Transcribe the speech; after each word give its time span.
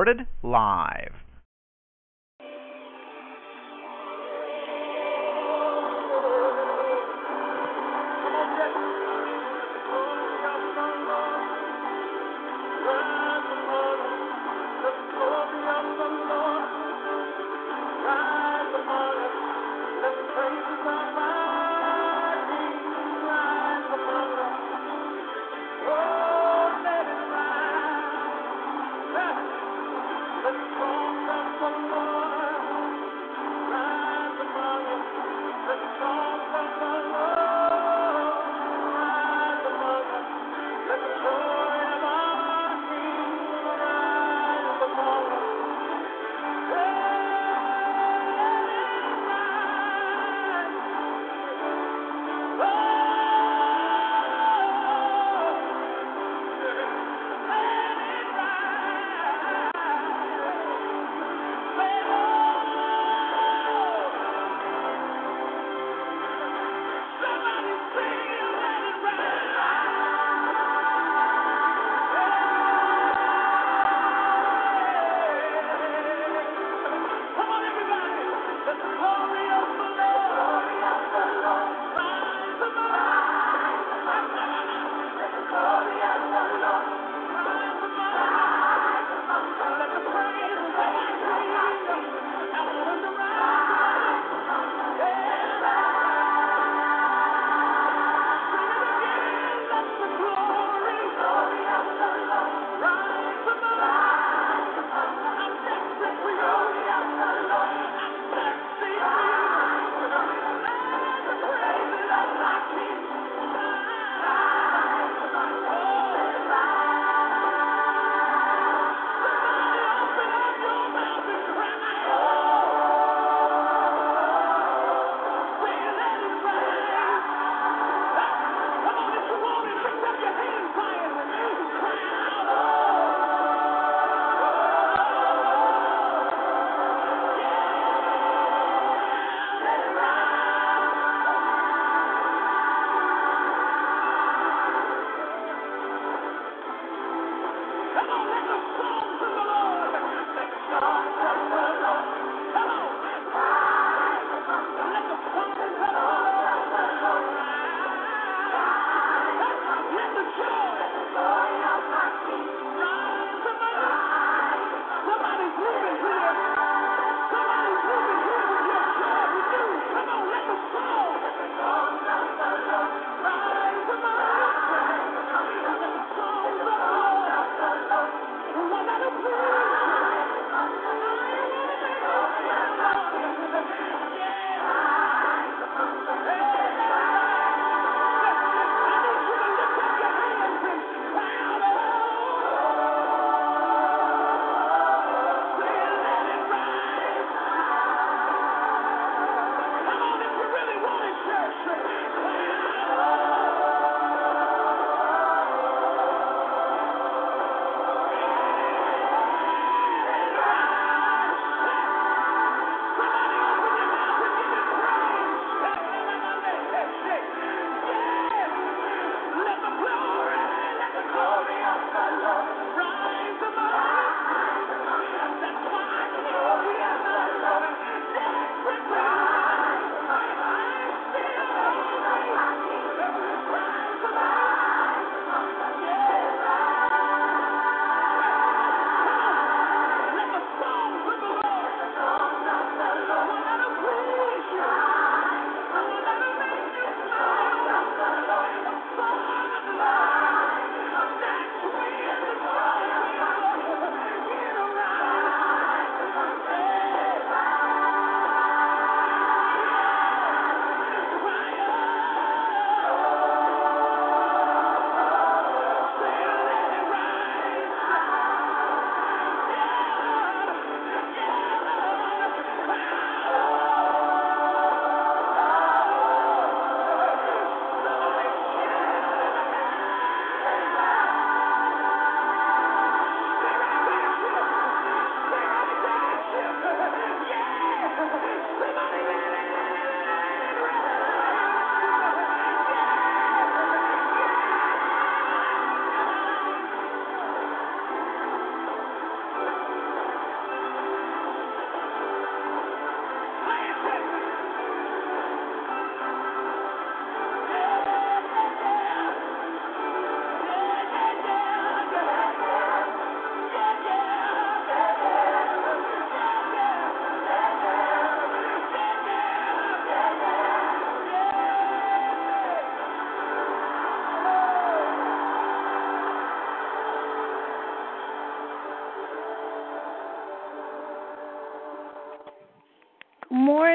Recorded 0.00 0.26
live. 0.42 1.12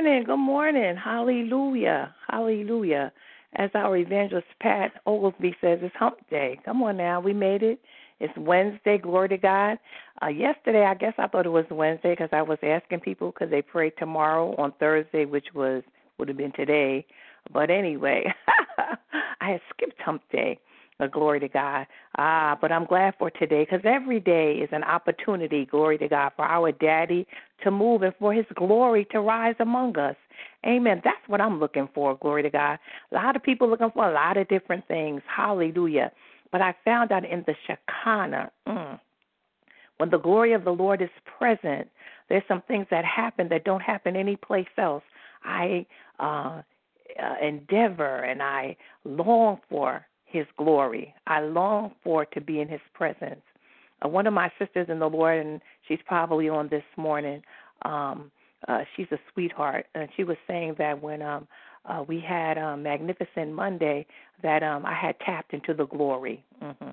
Morning. 0.02 0.24
Good 0.26 0.36
morning. 0.36 0.96
Hallelujah. 0.98 2.14
Hallelujah. 2.28 3.14
As 3.56 3.70
our 3.76 3.96
evangelist 3.96 4.48
Pat 4.60 4.92
Oglesby 5.06 5.56
says, 5.62 5.80
it's 5.82 5.96
hump 5.96 6.18
day. 6.30 6.60
Come 6.66 6.84
on 6.84 6.98
now. 6.98 7.22
We 7.22 7.32
made 7.32 7.64
it. 7.64 7.80
It's 8.20 8.38
Wednesday. 8.38 8.98
Glory 8.98 9.30
to 9.30 9.38
God. 9.38 9.78
Uh, 10.22 10.28
yesterday, 10.28 10.84
I 10.84 10.96
guess 10.96 11.14
I 11.18 11.28
thought 11.28 11.46
it 11.46 11.50
was 11.50 11.64
Wednesday 11.72 12.12
because 12.12 12.28
I 12.34 12.42
was 12.42 12.58
asking 12.62 13.00
people 13.00 13.32
because 13.32 13.50
they 13.50 13.62
pray 13.62 13.90
tomorrow 13.92 14.54
on 14.58 14.74
Thursday, 14.82 15.24
which 15.24 15.48
was 15.56 15.82
would 16.18 16.28
have 16.28 16.36
been 16.36 16.52
today. 16.52 17.06
But 17.54 17.70
anyway, 17.70 18.26
I 19.40 19.52
had 19.52 19.62
skipped 19.74 20.02
hump 20.02 20.24
day. 20.30 20.60
Uh, 20.98 21.08
glory 21.08 21.42
to 21.42 21.50
God. 21.50 21.88
Ah, 22.18 22.58
but 22.62 22.72
I'm 22.72 22.86
glad 22.86 23.16
for 23.20 23.30
today 23.30 23.66
because 23.66 23.82
every 23.84 24.22
day 24.22 24.54
is 24.54 24.70
an 24.72 24.84
opportunity, 24.84 25.66
glory 25.66 25.98
to 25.98 26.08
God, 26.08 26.32
for 26.38 26.46
our 26.46 26.72
daddy 26.72 27.28
to 27.64 27.72
move 27.72 28.02
and 28.02 28.14
for 28.18 28.34
his 28.34 28.46
glory 28.56 29.06
to 29.12 29.20
rise 29.20 29.56
among 29.60 29.98
us. 29.98 30.16
Amen. 30.66 31.02
That's 31.04 31.18
what 31.28 31.42
I'm 31.42 31.60
looking 31.60 31.90
for, 31.94 32.16
glory 32.16 32.44
to 32.44 32.50
God. 32.50 32.80
A 33.12 33.16
lot 33.16 33.36
of 33.36 33.44
people 33.44 33.70
looking 33.70 33.92
for 33.92 34.10
a 34.10 34.14
lot 34.14 34.38
of 34.38 34.48
different 34.48 34.88
things. 34.88 35.22
Hallelujah. 35.28 36.14
But 36.54 36.62
I 36.62 36.74
found 36.86 37.12
out 37.12 37.26
in 37.26 37.44
the 37.46 37.56
Shekinah, 37.68 38.52
mm, 38.66 39.00
when 39.98 40.10
the 40.10 40.20
glory 40.20 40.54
of 40.54 40.64
the 40.64 40.72
Lord 40.72 41.02
is 41.02 41.10
present, 41.38 41.90
there's 42.30 42.44
some 42.48 42.62
things 42.70 42.88
that 42.90 43.04
happen 43.04 43.50
that 43.50 43.66
don't 43.66 43.82
happen 43.82 44.16
anyplace 44.16 44.66
else. 44.78 45.04
I 45.44 45.86
uh, 46.20 46.62
uh, 47.22 47.36
endeavor 47.42 48.24
and 48.24 48.42
I 48.42 48.78
long 49.04 49.60
for 49.70 50.06
his 50.26 50.46
glory. 50.58 51.14
I 51.28 51.42
long 51.42 51.94
for 52.04 52.26
to 52.26 52.42
be 52.42 52.60
in 52.60 52.68
his 52.68 52.82
presence. 52.94 53.42
Uh, 54.04 54.10
one 54.10 54.28
of 54.28 54.34
my 54.34 54.52
sisters 54.60 54.88
in 54.90 55.00
the 55.00 55.10
Lord, 55.10 55.46
and 55.46 55.62
she's 55.88 56.00
probably 56.06 56.50
on 56.50 56.68
this 56.70 56.84
morning, 56.98 57.42
um, 57.84 58.32
uh, 58.68 58.80
she's 58.96 59.08
a 59.12 59.20
sweetheart, 59.32 59.86
and 59.94 60.10
she 60.16 60.24
was 60.24 60.38
saying 60.48 60.76
that 60.78 61.02
when 61.02 61.22
um, 61.22 61.48
uh, 61.86 62.04
we 62.08 62.20
had 62.20 62.58
um, 62.58 62.84
Magnificent 62.84 63.54
Monday, 63.54 64.06
that 64.42 64.64
um, 64.64 64.86
I 64.86 64.94
had 64.94 65.20
tapped 65.20 65.54
into 65.54 65.74
the 65.74 65.86
glory. 65.86 66.44
Mm-hmm. 66.62 66.90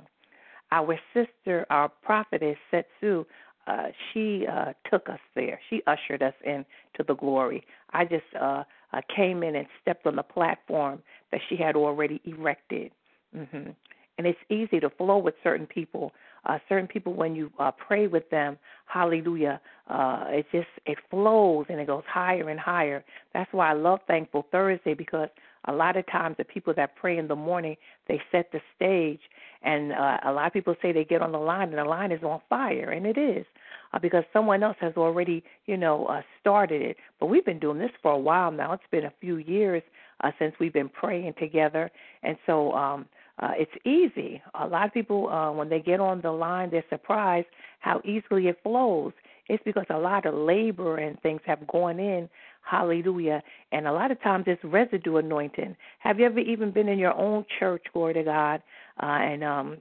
Our 0.71 0.99
sister, 1.15 1.67
our 1.71 1.89
prophetess 1.89 2.57
Setsu, 2.71 3.25
uh, 3.67 3.89
she 4.13 4.47
uh, 4.51 4.73
took 4.91 5.09
us 5.09 5.21
there. 5.35 5.61
She 5.71 5.83
ushered 5.87 6.23
us 6.23 6.35
into 6.45 7.05
the 7.07 7.15
glory. 7.15 7.65
I 7.93 8.05
just 8.05 8.25
uh, 8.39 8.65
uh, 8.93 9.01
came 9.15 9.43
in 9.43 9.55
and 9.55 9.67
stepped 9.81 10.07
on 10.07 10.17
the 10.17 10.23
platform 10.23 11.03
that 11.31 11.41
she 11.49 11.57
had 11.57 11.77
already 11.77 12.21
erected. 12.25 12.91
Mm-hmm. 13.37 13.71
And 14.19 14.27
it's 14.27 14.39
easy 14.51 14.79
to 14.81 14.91
flow 14.91 15.19
with 15.19 15.35
certain 15.43 15.67
people. 15.67 16.13
Uh, 16.45 16.59
certain 16.69 16.87
people, 16.87 17.15
when 17.15 17.35
you 17.35 17.51
uh, 17.59 17.71
pray 17.71 18.07
with 18.07 18.29
them, 18.31 18.59
hallelujah, 18.87 19.61
uh, 19.89 20.25
it 20.29 20.47
just 20.53 20.69
it 20.87 20.99
flows 21.09 21.67
and 21.69 21.81
it 21.81 21.87
goes 21.87 22.03
higher 22.07 22.51
and 22.51 22.61
higher. 22.61 23.05
That's 23.33 23.53
why 23.53 23.71
I 23.71 23.75
love 23.75 24.01
Thankful 24.07 24.47
Thursday 24.51 24.95
because 24.95 25.29
a 25.67 25.73
lot 25.73 25.97
of 25.97 26.05
times 26.07 26.37
the 26.39 26.45
people 26.45 26.75
that 26.77 26.97
pray 26.97 27.17
in 27.17 27.29
the 27.29 27.37
morning 27.37 27.77
they 28.09 28.21
set 28.33 28.51
the 28.53 28.61
stage, 28.75 29.21
and 29.63 29.93
uh, 29.93 30.19
a 30.25 30.33
lot 30.33 30.49
of 30.49 30.53
people 30.53 30.75
say 30.83 30.93
they 30.93 31.05
get 31.05 31.23
on 31.23 31.33
the 31.33 31.39
line 31.39 31.69
and 31.69 31.79
the 31.79 31.85
line 31.85 32.11
is 32.11 32.23
on 32.23 32.41
fire, 32.49 32.91
and 32.91 33.07
it 33.07 33.17
is 33.17 33.47
uh, 33.93 33.99
because 33.99 34.25
someone 34.33 34.63
else 34.63 34.77
has 34.81 34.95
already, 34.97 35.45
you 35.67 35.77
know, 35.77 36.07
uh, 36.07 36.23
started 36.41 36.83
it. 36.83 36.97
But 37.21 37.27
we've 37.27 37.45
been 37.45 37.61
doing 37.61 37.79
this 37.79 37.93
for 38.03 38.13
a 38.13 38.19
while 38.19 38.51
now. 38.51 38.73
It's 38.73 38.83
been 38.91 39.05
a 39.05 39.13
few 39.21 39.37
years 39.37 39.83
uh, 40.23 40.33
since 40.39 40.55
we've 40.59 40.73
been 40.73 40.89
praying 40.89 41.35
together, 41.39 41.91
and 42.23 42.37
so 42.47 42.73
um, 42.73 43.07
uh, 43.39 43.53
it's 43.57 43.73
easy. 43.85 44.43
A 44.61 44.67
lot 44.67 44.87
of 44.87 44.95
people, 44.95 45.29
uh, 45.29 45.53
when 45.53 45.69
they 45.69 45.81
get 45.81 46.01
on 46.01 46.21
the 46.21 46.31
line, 46.31 46.71
they're 46.71 46.85
surprised 46.91 47.47
how 47.81 48.01
easily 48.05 48.49
it 48.49 48.59
flows. 48.63 49.13
It's 49.49 49.63
because 49.65 49.87
a 49.91 49.99
lot 49.99 50.27
of 50.27 50.35
labor 50.35 50.99
and 50.99 51.21
things 51.21 51.41
have 51.47 51.67
gone 51.67 51.99
in. 51.99 52.29
Hallelujah. 52.63 53.43
And 53.73 53.89
a 53.89 53.93
lot 53.93 54.11
of 54.11 54.23
times 54.23 54.45
it's 54.47 54.63
residue 54.63 55.17
anointing. 55.17 55.77
Have 55.99 56.21
you 56.21 56.27
ever 56.27 56.39
even 56.39 56.71
been 56.71 56.89
in 56.89 56.99
your 56.99 57.15
own 57.15 57.45
church, 57.59 57.85
glory 57.93 58.15
to 58.15 58.23
God, 58.23 58.63
uh, 59.03 59.07
and 59.07 59.43
um, 59.43 59.77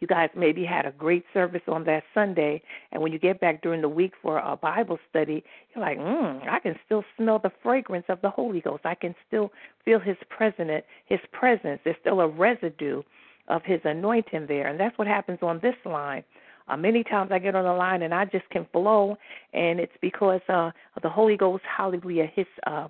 you 0.00 0.06
guys 0.06 0.30
maybe 0.36 0.64
had 0.64 0.86
a 0.86 0.92
great 0.92 1.24
service 1.34 1.62
on 1.66 1.84
that 1.84 2.04
Sunday, 2.14 2.62
and 2.92 3.02
when 3.02 3.12
you 3.12 3.18
get 3.18 3.40
back 3.40 3.62
during 3.62 3.80
the 3.80 3.88
week 3.88 4.12
for 4.22 4.38
a 4.38 4.56
Bible 4.56 4.98
study, 5.10 5.42
you're 5.74 5.84
like, 5.84 5.98
mm, 5.98 6.48
I 6.48 6.60
can 6.60 6.76
still 6.86 7.04
smell 7.16 7.38
the 7.38 7.52
fragrance 7.62 8.06
of 8.08 8.20
the 8.22 8.30
Holy 8.30 8.60
Ghost. 8.60 8.84
I 8.84 8.94
can 8.94 9.14
still 9.26 9.52
feel 9.84 9.98
His 9.98 10.16
presence. 10.28 10.84
His 11.06 11.20
presence. 11.32 11.80
There's 11.84 11.96
still 12.00 12.20
a 12.20 12.28
residue 12.28 13.02
of 13.48 13.62
His 13.64 13.80
anointing 13.84 14.46
there, 14.46 14.66
and 14.66 14.78
that's 14.78 14.96
what 14.98 15.08
happens 15.08 15.38
on 15.42 15.58
this 15.62 15.76
line. 15.84 16.22
Uh, 16.68 16.76
many 16.76 17.02
times 17.02 17.30
I 17.32 17.38
get 17.38 17.54
on 17.54 17.64
the 17.64 17.72
line 17.72 18.02
and 18.02 18.14
I 18.14 18.26
just 18.26 18.48
can 18.50 18.66
flow, 18.72 19.16
and 19.54 19.80
it's 19.80 19.92
because 20.00 20.42
uh, 20.48 20.70
the 21.02 21.08
Holy 21.08 21.36
Ghost, 21.36 21.64
Hallelujah, 21.64 22.30
His 22.34 22.46
uh, 22.66 22.88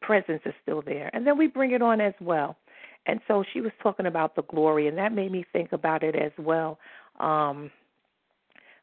presence 0.00 0.42
is 0.44 0.54
still 0.62 0.82
there, 0.82 1.10
and 1.12 1.26
then 1.26 1.38
we 1.38 1.46
bring 1.46 1.72
it 1.72 1.82
on 1.82 2.00
as 2.00 2.14
well. 2.20 2.56
And 3.06 3.20
so 3.26 3.44
she 3.52 3.60
was 3.60 3.72
talking 3.82 4.06
about 4.06 4.36
the 4.36 4.42
glory, 4.42 4.86
and 4.88 4.98
that 4.98 5.12
made 5.12 5.32
me 5.32 5.44
think 5.52 5.72
about 5.72 6.02
it 6.02 6.14
as 6.14 6.32
well. 6.38 6.78
Um, 7.18 7.70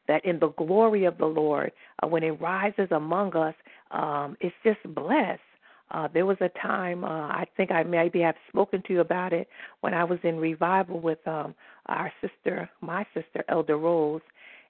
that 0.08 0.24
in 0.24 0.38
the 0.38 0.48
glory 0.48 1.04
of 1.04 1.18
the 1.18 1.26
Lord, 1.26 1.72
uh, 2.02 2.08
when 2.08 2.22
it 2.22 2.40
rises 2.40 2.88
among 2.90 3.36
us, 3.36 3.54
um, 3.90 4.36
it's 4.40 4.54
just 4.64 4.78
blessed. 4.94 5.40
Uh, 5.90 6.08
there 6.12 6.26
was 6.26 6.36
a 6.40 6.50
time, 6.60 7.04
uh, 7.04 7.28
I 7.28 7.46
think 7.56 7.70
I 7.70 7.82
maybe 7.82 8.20
have 8.20 8.34
spoken 8.48 8.82
to 8.86 8.92
you 8.92 9.00
about 9.00 9.32
it, 9.32 9.48
when 9.80 9.94
I 9.94 10.04
was 10.04 10.18
in 10.22 10.36
revival 10.38 11.00
with 11.00 11.26
um, 11.26 11.54
our 11.86 12.12
sister, 12.20 12.68
my 12.80 13.06
sister, 13.14 13.44
Elder 13.48 13.76
Rose, 13.78 14.20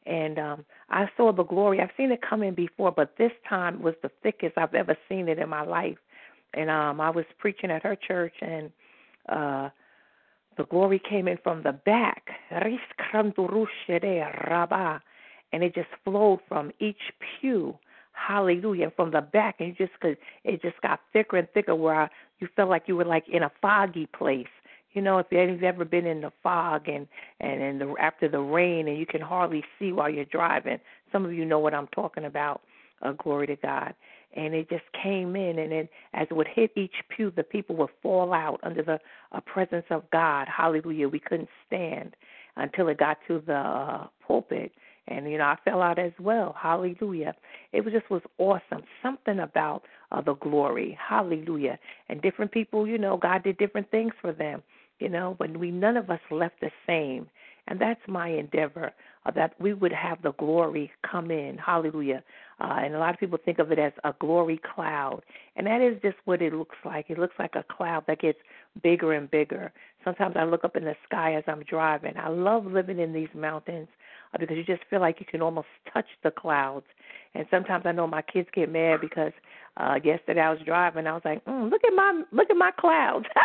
and 0.07 0.39
um, 0.39 0.65
I 0.91 1.09
saw 1.17 1.33
the 1.33 1.45
glory. 1.45 1.81
I've 1.81 1.91
seen 1.97 2.13
it 2.13 2.21
come 2.29 2.43
in 2.43 2.55
before, 2.55 2.93
but 2.93 3.15
this 3.19 3.33
time 3.49 3.83
was 3.83 3.95
the 4.03 4.11
thickest 4.23 4.57
I've 4.57 4.75
ever 4.75 4.97
seen 5.09 5.29
it 5.29 5.39
in 5.39 5.49
my 5.49 5.63
life. 5.63 5.99
And 6.55 6.71
um, 6.71 7.01
I 7.01 7.11
was 7.11 7.27
preaching 7.39 7.71
at 7.71 7.83
her 7.83 7.95
church, 7.97 8.35
and 8.41 8.71
uh, 9.29 9.71
the 10.57 10.65
glory 10.65 10.99
came 10.99 11.29
in 11.29 11.39
from 11.43 11.63
the 11.63 11.73
back, 11.73 12.29
and 12.51 12.65
it 15.63 15.75
just 15.75 15.89
flowed 16.05 16.41
from 16.49 16.73
each 16.81 17.13
pew. 17.41 17.79
Hallelujah! 18.13 18.93
From 18.97 19.13
the 19.13 19.21
back, 19.21 19.57
and 19.61 19.69
you 19.69 19.87
just 19.87 19.99
could, 20.01 20.19
it 20.43 20.61
just 20.61 20.81
got 20.83 21.01
thicker 21.13 21.37
and 21.37 21.49
thicker, 21.55 21.75
where 21.75 22.11
you 22.41 22.49
felt 22.57 22.69
like 22.69 22.85
you 22.87 22.97
were 22.97 23.05
like 23.05 23.29
in 23.29 23.45
a 23.45 23.53
foggy 23.63 24.07
place. 24.07 24.49
You 24.93 25.03
know, 25.03 25.19
if 25.19 25.27
you've 25.31 25.63
ever 25.63 25.85
been 25.85 26.07
in 26.07 26.23
the 26.23 26.33
fog 26.43 26.89
and 26.89 27.07
and 27.41 27.81
the 27.81 27.95
after 28.01 28.29
the 28.29 28.41
rain, 28.41 28.89
and 28.89 28.99
you 28.99 29.07
can 29.07 29.21
hardly 29.21 29.65
see 29.79 29.93
while 29.93 30.11
you're 30.11 30.25
driving. 30.25 30.81
Some 31.13 31.25
of 31.25 31.33
you 31.33 31.45
know 31.45 31.61
what 31.61 31.75
I'm 31.75 31.89
talking 31.89 32.25
about. 32.25 32.63
Uh, 33.03 33.13
glory 33.13 33.47
to 33.47 33.57
God. 33.57 33.95
And 34.37 34.55
it 34.55 34.69
just 34.69 34.85
came 35.03 35.37
in 35.37 35.59
and 35.59 35.73
then 35.73 35.89
as 36.15 36.27
it 36.31 36.35
would 36.35 36.49
hit 36.49 36.73
each 36.77 36.95
pew 37.09 37.33
the 37.35 37.43
people 37.43 37.77
would 37.77 37.91
fall 38.03 38.33
out 38.33 38.61
under 38.63 38.83
the 38.83 38.99
uh, 39.33 39.41
presence 39.41 39.87
of 39.91 40.09
god. 40.11 40.49
Hallelujah. 40.55 41.09
We 41.09 41.21
couldn't 41.21 41.49
stand 41.67 42.15
until 42.57 42.89
it 42.89 42.99
got 42.99 43.19
to 43.29 43.43
the 43.47 43.55
uh, 43.55 44.07
pulpit. 44.27 44.73
And 45.07 45.31
you 45.31 45.39
know 45.39 45.45
i 45.45 45.57
fell 45.65 45.81
out 45.81 45.99
as 45.99 46.13
well. 46.21 46.55
Hallelujah. 46.61 47.35
It 47.73 47.85
was 47.85 47.95
just 47.95 48.11
was 48.11 48.23
awesome. 48.39 48.85
Something 49.03 49.39
about 49.39 49.85
uh, 50.13 50.21
the 50.21 50.35
glory. 50.35 50.99
Hallelujah. 51.01 51.79
And 52.09 52.21
different 52.21 52.53
people 52.53 52.87
you 52.87 52.99
know 52.99 53.17
god 53.17 53.45
did 53.45 53.59
different 53.59 53.91
things 53.91 54.13
for 54.21 54.33
them 54.33 54.63
you 54.99 55.09
know 55.09 55.37
but 55.39 55.57
we 55.57 55.71
none 55.71 55.97
of 55.97 56.11
us 56.11 56.21
left 56.31 56.61
the 56.61 56.71
same. 56.87 57.29
And 57.69 57.81
that's 57.81 58.01
my 58.09 58.29
endeavor 58.29 58.93
uh, 59.27 59.31
that 59.33 59.55
we 59.61 59.75
would 59.75 59.93
have 59.93 60.23
the 60.23 60.33
glory 60.33 60.91
come 61.09 61.31
in. 61.31 61.59
Hallelujah 61.59 62.23
uh, 62.61 62.81
and 62.83 62.95
a 62.95 62.99
lot 62.99 63.15
of 63.15 63.21
people 63.21 63.39
think 63.43 63.59
of 63.59 63.71
it 63.71 63.79
as 63.79 63.93
a 64.05 64.13
glory 64.19 64.61
cloud. 64.75 65.23
And 65.57 65.67
that 65.67 65.81
is 65.81 66.01
just 66.03 66.17
what 66.25 66.43
it 66.43 66.53
looks 66.53 66.77
like. 66.85 67.07
It 67.09 67.19
looks 67.19 67.35
like 67.39 67.55
a 67.55 67.65
cloud 67.65 68.05
that 68.09 68.21
gets 68.21 68.39
bigger 68.83 69.13
and 69.13 69.31
bigger. 69.31 69.73
Sometimes 70.05 70.35
I 70.37 70.45
look 70.45 70.65
up 70.65 70.77
in 70.77 70.85
the 70.85 70.97
sky 71.07 71.35
as 71.35 71.45
I'm 71.47 71.63
driving. 71.63 72.15
I 72.17 72.29
love 72.29 72.67
living 72.67 72.99
in 72.99 73.13
these 73.13 73.29
mountains 73.35 73.89
uh, 74.35 74.39
because 74.39 74.57
you 74.57 74.65
just 74.65 74.83
feel 74.91 75.01
like 75.01 75.21
you 75.21 75.27
can 75.27 75.41
almost 75.41 75.69
touch 75.93 76.07
the 76.25 76.31
clouds. 76.33 76.87
And 77.35 77.47
sometimes 77.51 77.85
I 77.87 77.93
know 77.93 78.07
my 78.07 78.23
kids 78.23 78.49
get 78.53 78.73
mad 78.73 79.01
because 79.01 79.33
uh 79.79 79.95
yesterday 80.03 80.41
I 80.41 80.51
was 80.51 80.61
driving. 80.65 81.07
I 81.07 81.13
was 81.13 81.23
like, 81.25 81.45
mm, 81.45 81.71
look 81.71 81.83
at 81.85 81.95
my 81.95 82.23
look 82.33 82.51
at 82.51 82.57
my 82.57 82.71
clouds. 82.79 83.27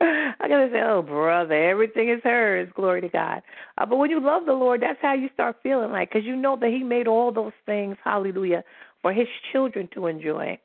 I 0.00 0.34
gotta 0.40 0.68
say, 0.72 0.80
oh 0.82 1.02
brother, 1.02 1.54
everything 1.54 2.08
is 2.10 2.20
hers. 2.24 2.68
Glory 2.74 3.02
to 3.02 3.08
God. 3.08 3.42
Uh, 3.78 3.86
but 3.86 3.96
when 3.96 4.10
you 4.10 4.20
love 4.20 4.46
the 4.46 4.52
Lord, 4.52 4.82
that's 4.82 4.98
how 5.02 5.14
you 5.14 5.28
start 5.34 5.56
feeling 5.62 5.92
like, 5.92 6.10
because 6.10 6.24
you 6.26 6.36
know 6.36 6.56
that 6.60 6.70
He 6.70 6.82
made 6.82 7.06
all 7.06 7.32
those 7.32 7.52
things, 7.66 7.96
Hallelujah, 8.02 8.64
for 9.02 9.12
His 9.12 9.28
children 9.52 9.88
to 9.94 10.06
enjoy. 10.06 10.58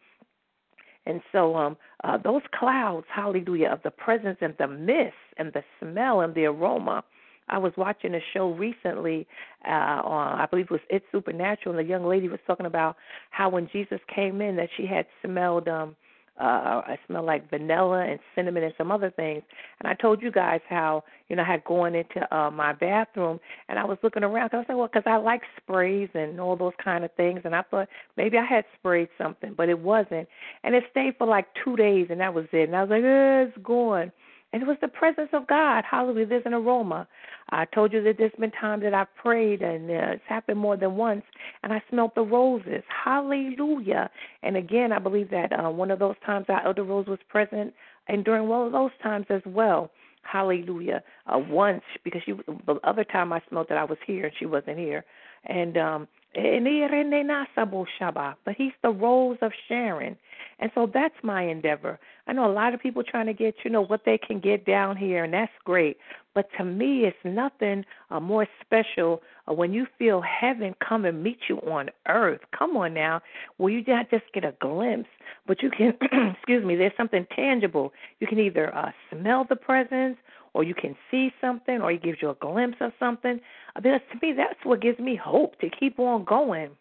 And 1.06 1.22
so 1.32 1.56
um 1.56 1.78
uh 2.04 2.18
those 2.18 2.44
clouds, 2.58 3.08
hallelujah, 3.14 3.70
of 3.70 3.84
the 3.84 3.92
presence 3.92 4.38
and 4.42 4.56
the 4.58 4.68
mist 4.68 5.14
and 5.38 5.52
the 5.54 5.64
smell 5.80 6.22
and 6.22 6.34
the 6.36 6.46
aroma 6.46 7.04
I 7.52 7.58
was 7.58 7.74
watching 7.78 8.16
a 8.16 8.20
show 8.34 8.52
recently 8.52 9.28
uh 9.68 10.02
on 10.04 10.40
I 10.40 10.46
believe 10.48 10.66
it 10.66 10.72
was 10.72 10.82
It's 10.90 11.06
Supernatural 11.12 11.78
and 11.78 11.86
the 11.86 11.90
young 11.90 12.06
lady 12.06 12.28
was 12.30 12.40
talking 12.48 12.66
about 12.66 12.96
how 13.32 13.50
when 13.50 13.70
Jesus 13.72 14.00
came 14.14 14.42
in 14.42 14.56
that 14.58 14.70
she 14.78 14.86
had 14.86 15.06
smelled 15.24 15.68
um 15.68 15.96
Uh, 16.40 16.82
I 16.94 16.98
smell 17.06 17.24
like 17.24 17.50
vanilla 17.50 18.00
and 18.10 18.20
cinnamon 18.34 18.64
and 18.64 18.74
some 18.78 18.92
other 18.92 19.12
things. 19.12 19.44
And 19.80 19.86
I 19.92 19.94
told 19.94 20.24
you 20.24 20.32
guys 20.32 20.62
how 20.70 21.04
you 21.28 21.36
know 21.36 21.44
I 21.44 21.52
had 21.56 21.64
gone 21.66 21.94
into 21.94 22.20
uh, 22.36 22.50
my 22.50 22.74
bathroom 22.74 23.40
and 23.68 23.78
I 23.78 23.86
was 23.86 23.98
looking 24.02 24.24
around. 24.24 24.50
Cause 24.50 24.66
I 24.70 24.74
was 24.74 24.78
well, 24.80 24.90
because 24.92 25.04
I 25.06 25.18
like 25.18 25.44
sprays 25.62 26.10
and 26.16 26.40
all 26.40 26.56
those 26.56 26.74
kind 26.84 27.04
of 27.04 27.12
things, 27.22 27.42
and 27.44 27.54
I 27.54 27.64
thought 27.70 27.90
maybe 28.18 28.38
I 28.38 28.46
had 28.46 28.66
sprayed 28.80 29.10
something, 29.22 29.54
but 29.56 29.70
it 29.70 29.80
wasn't. 29.80 30.28
And 30.64 30.74
it 30.74 30.86
stayed 30.90 31.16
for 31.18 31.28
like 31.28 31.48
two 31.64 31.76
days, 31.76 32.08
and 32.10 32.20
that 32.22 32.34
was 32.34 32.46
it. 32.54 32.70
And 32.70 32.76
I 32.76 32.82
was 32.84 32.90
like, 32.96 33.04
eh, 33.04 33.50
it's 33.50 33.58
gone. 33.64 34.12
And 34.54 34.62
it 34.62 34.68
was 34.68 34.78
the 34.82 34.88
presence 34.88 35.30
of 35.34 35.48
God. 35.48 35.84
Hallelujah. 35.90 36.26
There's 36.26 36.46
an 36.46 36.54
aroma. 36.54 37.08
I 37.52 37.66
told 37.66 37.94
you 37.94 38.04
that 38.04 38.18
there's 38.18 38.32
been 38.38 38.52
times 38.52 38.84
that 38.84 38.94
I've 38.94 39.14
prayed, 39.16 39.62
and 39.62 39.90
it's 39.90 40.22
happened 40.28 40.60
more 40.60 40.78
than 40.78 40.96
once, 40.96 41.24
and 41.64 41.72
I 41.72 41.82
smelled 41.90 42.12
the 42.16 42.22
roses. 42.22 42.84
Hallelujah. 42.88 44.10
And 44.44 44.58
again, 44.58 44.92
I 44.92 45.00
believe 45.00 45.30
that 45.32 45.52
uh, 45.54 45.70
one 45.70 45.92
of 45.92 46.00
those 46.00 46.16
times 46.26 46.46
our 46.50 46.66
Elder 46.66 46.84
Rose 46.84 47.08
was 47.08 47.20
present, 47.30 47.74
and 48.08 48.26
during 48.26 48.48
one 48.48 48.68
of 48.68 48.74
those 48.74 48.92
times 49.02 49.26
as 49.30 49.42
well. 49.46 49.92
Hallelujah. 50.24 51.02
Uh, 51.26 51.40
once, 51.40 51.82
because 52.04 52.22
she, 52.26 52.34
the 52.68 52.76
other 52.84 53.04
time 53.04 53.34
I 53.34 53.42
smelled 53.50 53.68
that 53.70 53.78
I 53.78 53.84
was 53.84 53.98
here 54.06 54.26
and 54.26 54.34
she 54.38 54.46
wasn't 54.46 54.78
here. 54.78 55.04
And 55.46 55.78
um, 55.78 56.08
but 56.34 58.56
he's 58.58 58.72
the 58.82 58.90
rose 58.90 59.38
of 59.42 59.52
Sharon. 59.68 60.18
And 60.60 60.72
so 60.76 60.90
that's 60.94 61.16
my 61.24 61.44
endeavor. 61.44 62.00
I 62.28 62.34
know 62.34 62.50
a 62.50 62.54
lot 62.54 62.74
of 62.74 62.80
people 62.80 63.04
trying 63.04 63.26
to 63.28 63.34
get, 63.34 63.56
you 63.64 63.72
know, 63.72 63.82
what 63.82 64.02
they 64.06 64.18
can 64.18 64.40
get 64.40 64.66
down 64.66 64.98
here, 64.98 65.24
and 65.24 65.34
that's 65.34 65.52
great. 65.64 65.98
But 66.34 66.48
to 66.58 66.64
me, 66.64 67.06
it's 67.06 67.18
nothing 67.24 67.84
uh, 68.10 68.20
more 68.20 68.48
special 68.62 69.22
uh, 69.50 69.54
when 69.54 69.74
you 69.74 69.86
feel 70.00 70.22
heaven 70.22 70.76
come 70.88 71.06
and 71.06 71.22
meet 71.22 71.40
you 71.50 71.58
on 71.58 71.90
earth. 72.08 72.40
Come 72.58 72.78
on 72.78 72.94
now. 72.94 73.22
Well, 73.58 73.70
you 73.70 73.84
not 73.86 74.10
just 74.10 74.24
get 74.34 74.46
a 74.46 74.54
glimpse, 74.62 75.10
but 75.46 75.62
you 75.62 75.70
can, 75.70 75.94
excuse 76.36 76.64
me, 76.64 76.76
there's 76.76 76.94
something 76.96 77.26
tangible. 77.36 77.92
You 78.20 78.28
can 78.28 78.40
either 78.40 78.74
uh, 78.76 78.92
smell 79.10 79.46
the 79.50 79.58
presence 79.58 80.18
or 80.54 80.64
you 80.64 80.76
can 80.76 80.96
see 81.10 81.32
something 81.42 81.82
or 81.82 81.92
he 81.92 81.98
gives 81.98 82.20
you 82.22 82.30
a 82.30 82.36
glimpse 82.36 82.78
of 82.82 82.92
something. 83.00 83.40
Because 83.76 84.02
to 84.12 84.26
me, 84.26 84.34
that's 84.34 84.60
what 84.64 84.82
gives 84.82 85.00
me 85.00 85.16
hope 85.16 85.60
to 85.60 85.70
keep 85.70 86.00
on 86.00 86.24
going. 86.24 86.72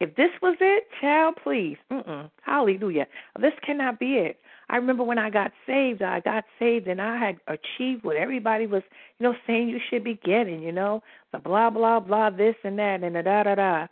If 0.00 0.16
this 0.16 0.30
was 0.42 0.56
it, 0.60 0.84
child, 1.00 1.36
please, 1.42 1.76
mm-mm, 1.90 2.30
hallelujah. 2.42 3.06
This 3.40 3.52
cannot 3.64 3.98
be 3.98 4.14
it. 4.14 4.38
I 4.68 4.76
remember 4.76 5.04
when 5.04 5.18
I 5.18 5.30
got 5.30 5.52
saved, 5.66 6.02
I 6.02 6.20
got 6.20 6.44
saved 6.58 6.88
and 6.88 7.00
I 7.00 7.16
had 7.18 7.36
achieved 7.46 8.02
what 8.02 8.16
everybody 8.16 8.66
was, 8.66 8.82
you 9.18 9.24
know, 9.24 9.34
saying 9.46 9.68
you 9.68 9.78
should 9.90 10.02
be 10.02 10.18
getting, 10.24 10.62
you 10.62 10.72
know, 10.72 11.02
the 11.32 11.38
blah, 11.38 11.70
blah, 11.70 12.00
blah, 12.00 12.30
this 12.30 12.56
and 12.64 12.78
that 12.78 13.02
and 13.02 13.14
the 13.14 13.22
da, 13.22 13.42
da, 13.44 13.54
da. 13.54 13.86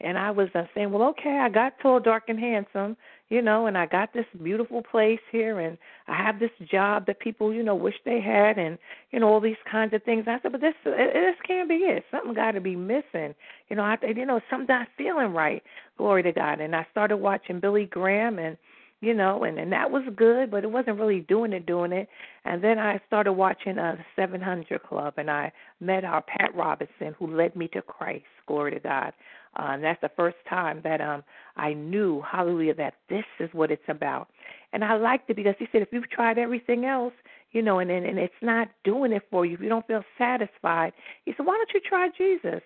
And 0.00 0.16
I 0.16 0.30
was 0.30 0.48
uh, 0.54 0.64
saying, 0.74 0.92
well, 0.92 1.08
okay, 1.10 1.40
I 1.42 1.48
got 1.48 1.80
tall, 1.80 1.98
dark, 1.98 2.24
and 2.28 2.38
handsome, 2.38 2.96
you 3.30 3.42
know, 3.42 3.66
and 3.66 3.76
I 3.76 3.84
got 3.84 4.14
this 4.14 4.24
beautiful 4.42 4.82
place 4.82 5.20
here, 5.30 5.60
and 5.60 5.76
I 6.06 6.16
have 6.16 6.38
this 6.38 6.50
job 6.70 7.06
that 7.06 7.20
people, 7.20 7.52
you 7.52 7.62
know, 7.62 7.74
wish 7.74 7.94
they 8.04 8.20
had, 8.20 8.58
and 8.58 8.78
you 9.10 9.20
know, 9.20 9.28
all 9.28 9.40
these 9.40 9.56
kinds 9.70 9.92
of 9.92 10.02
things. 10.02 10.24
I 10.26 10.38
said, 10.42 10.52
but 10.52 10.62
this, 10.62 10.74
this 10.84 11.34
can't 11.46 11.68
be 11.68 11.76
it. 11.76 12.04
Something 12.10 12.32
got 12.32 12.52
to 12.52 12.60
be 12.60 12.74
missing, 12.74 13.34
you 13.68 13.76
know. 13.76 13.82
I, 13.82 13.98
you 14.16 14.24
know, 14.24 14.40
something 14.48 14.66
not 14.68 14.88
feeling 14.96 15.34
right. 15.34 15.62
Glory 15.98 16.22
to 16.22 16.32
God. 16.32 16.60
And 16.60 16.74
I 16.74 16.86
started 16.90 17.18
watching 17.18 17.60
Billy 17.60 17.84
Graham, 17.84 18.38
and 18.38 18.56
you 19.00 19.12
know, 19.12 19.44
and 19.44 19.58
and 19.58 19.70
that 19.72 19.90
was 19.90 20.04
good, 20.16 20.50
but 20.50 20.64
it 20.64 20.70
wasn't 20.70 20.98
really 20.98 21.20
doing 21.20 21.52
it, 21.52 21.66
doing 21.66 21.92
it. 21.92 22.08
And 22.46 22.64
then 22.64 22.78
I 22.78 22.98
started 23.06 23.34
watching 23.34 23.78
uh, 23.78 23.96
the 23.98 24.22
700 24.22 24.82
Club, 24.84 25.14
and 25.18 25.30
I 25.30 25.52
met 25.80 26.04
our 26.04 26.22
Pat 26.22 26.54
Robertson, 26.54 27.14
who 27.18 27.36
led 27.36 27.54
me 27.54 27.68
to 27.74 27.82
Christ. 27.82 28.24
Glory 28.46 28.72
to 28.72 28.80
God. 28.80 29.12
Uh, 29.56 29.68
and 29.70 29.84
that's 29.84 30.00
the 30.00 30.10
first 30.16 30.36
time 30.48 30.80
that 30.84 31.00
um 31.00 31.22
I 31.56 31.72
knew, 31.74 32.22
hallelujah, 32.22 32.74
that 32.74 32.94
this 33.08 33.24
is 33.40 33.50
what 33.52 33.70
it's 33.70 33.82
about. 33.88 34.28
And 34.72 34.84
I 34.84 34.96
liked 34.96 35.28
it 35.30 35.36
because 35.36 35.56
he 35.58 35.66
said, 35.72 35.82
if 35.82 35.88
you've 35.92 36.10
tried 36.10 36.38
everything 36.38 36.84
else, 36.84 37.14
you 37.52 37.62
know, 37.62 37.78
and, 37.80 37.90
and, 37.90 38.06
and 38.06 38.18
it's 38.18 38.32
not 38.42 38.68
doing 38.84 39.12
it 39.12 39.22
for 39.30 39.44
you, 39.44 39.54
if 39.54 39.60
you 39.60 39.68
don't 39.68 39.86
feel 39.86 40.04
satisfied, 40.16 40.92
he 41.24 41.32
said, 41.36 41.46
why 41.46 41.56
don't 41.56 41.70
you 41.74 41.80
try 41.80 42.08
Jesus? 42.16 42.62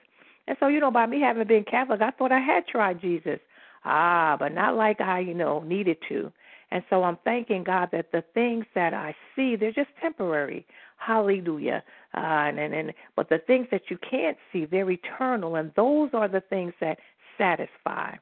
And 0.46 0.56
so, 0.60 0.66
you 0.66 0.80
know, 0.80 0.90
by 0.90 1.06
me 1.06 1.20
having 1.20 1.46
been 1.46 1.64
Catholic, 1.64 2.02
I 2.02 2.10
thought 2.10 2.32
I 2.32 2.40
had 2.40 2.66
tried 2.66 3.00
Jesus. 3.00 3.38
Ah, 3.84 4.36
but 4.38 4.52
not 4.52 4.76
like 4.76 5.00
I, 5.00 5.20
you 5.20 5.34
know, 5.34 5.60
needed 5.60 5.96
to. 6.08 6.32
And 6.72 6.82
so 6.88 7.02
I'm 7.04 7.18
thanking 7.22 7.64
God 7.64 7.90
that 7.92 8.12
the 8.12 8.24
things 8.32 8.64
that 8.74 8.94
I 8.94 9.14
see, 9.36 9.56
they're 9.56 9.72
just 9.72 9.90
temporary. 10.00 10.66
Hallelujah. 10.96 11.82
Uh, 12.16 12.20
and, 12.20 12.58
and, 12.58 12.72
and 12.72 12.92
but 13.14 13.28
the 13.28 13.40
things 13.46 13.66
that 13.70 13.82
you 13.90 13.98
can't 13.98 14.38
see, 14.50 14.64
they're 14.64 14.90
eternal, 14.90 15.56
and 15.56 15.70
those 15.76 16.08
are 16.14 16.28
the 16.28 16.40
things 16.40 16.72
that 16.80 16.98
satisfy. 17.36 18.14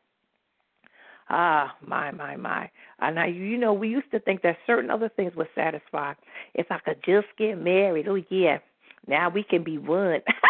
Ah, 1.28 1.76
my, 1.86 2.10
my, 2.10 2.34
my. 2.34 2.68
And 2.98 3.14
now, 3.14 3.26
you 3.26 3.56
know, 3.56 3.72
we 3.72 3.88
used 3.88 4.10
to 4.10 4.18
think 4.18 4.42
that 4.42 4.56
certain 4.66 4.90
other 4.90 5.08
things 5.08 5.32
would 5.36 5.46
satisfy. 5.54 6.14
If 6.54 6.66
I 6.72 6.80
could 6.80 6.98
just 7.06 7.28
get 7.38 7.54
married, 7.56 8.08
oh, 8.08 8.20
yeah, 8.30 8.58
now 9.06 9.28
we 9.28 9.44
can 9.44 9.62
be 9.62 9.78
one. 9.78 10.22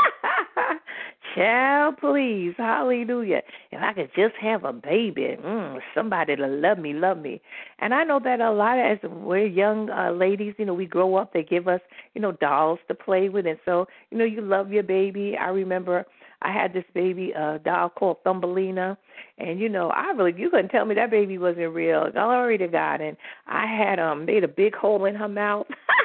Child, 1.34 1.96
please, 1.98 2.54
hallelujah. 2.58 3.42
If 3.70 3.80
I 3.82 3.92
could 3.92 4.10
just 4.16 4.34
have 4.40 4.64
a 4.64 4.72
baby, 4.72 5.36
mm, 5.42 5.78
somebody 5.94 6.34
to 6.36 6.46
love 6.46 6.78
me, 6.78 6.92
love 6.92 7.18
me. 7.18 7.40
And 7.78 7.94
I 7.94 8.04
know 8.04 8.20
that 8.24 8.40
a 8.40 8.50
lot 8.50 8.78
of, 8.78 8.84
as 8.98 9.10
we're 9.10 9.46
young 9.46 9.90
uh, 9.90 10.10
ladies, 10.12 10.54
you 10.58 10.64
know, 10.64 10.74
we 10.74 10.86
grow 10.86 11.16
up, 11.16 11.32
they 11.32 11.42
give 11.42 11.68
us, 11.68 11.80
you 12.14 12.20
know, 12.20 12.32
dolls 12.32 12.80
to 12.88 12.94
play 12.94 13.28
with. 13.28 13.46
And 13.46 13.58
so, 13.64 13.86
you 14.10 14.18
know, 14.18 14.24
you 14.24 14.40
love 14.40 14.72
your 14.72 14.82
baby. 14.82 15.36
I 15.40 15.48
remember 15.48 16.04
I 16.42 16.52
had 16.52 16.72
this 16.72 16.84
baby 16.94 17.32
uh 17.38 17.58
doll 17.58 17.90
called 17.90 18.18
Thumbelina 18.24 18.96
and 19.38 19.60
you 19.60 19.68
know, 19.68 19.90
I 19.90 20.10
really 20.12 20.34
you 20.38 20.50
couldn't 20.50 20.70
tell 20.70 20.84
me 20.86 20.94
that 20.94 21.10
baby 21.10 21.38
wasn't 21.38 21.74
real. 21.74 22.10
Glory 22.10 22.58
to 22.58 22.68
God. 22.68 23.00
And 23.00 23.16
I 23.46 23.66
had 23.66 23.98
um 23.98 24.24
made 24.24 24.44
a 24.44 24.48
big 24.48 24.74
hole 24.74 25.04
in 25.04 25.14
her 25.14 25.28
mouth. 25.28 25.66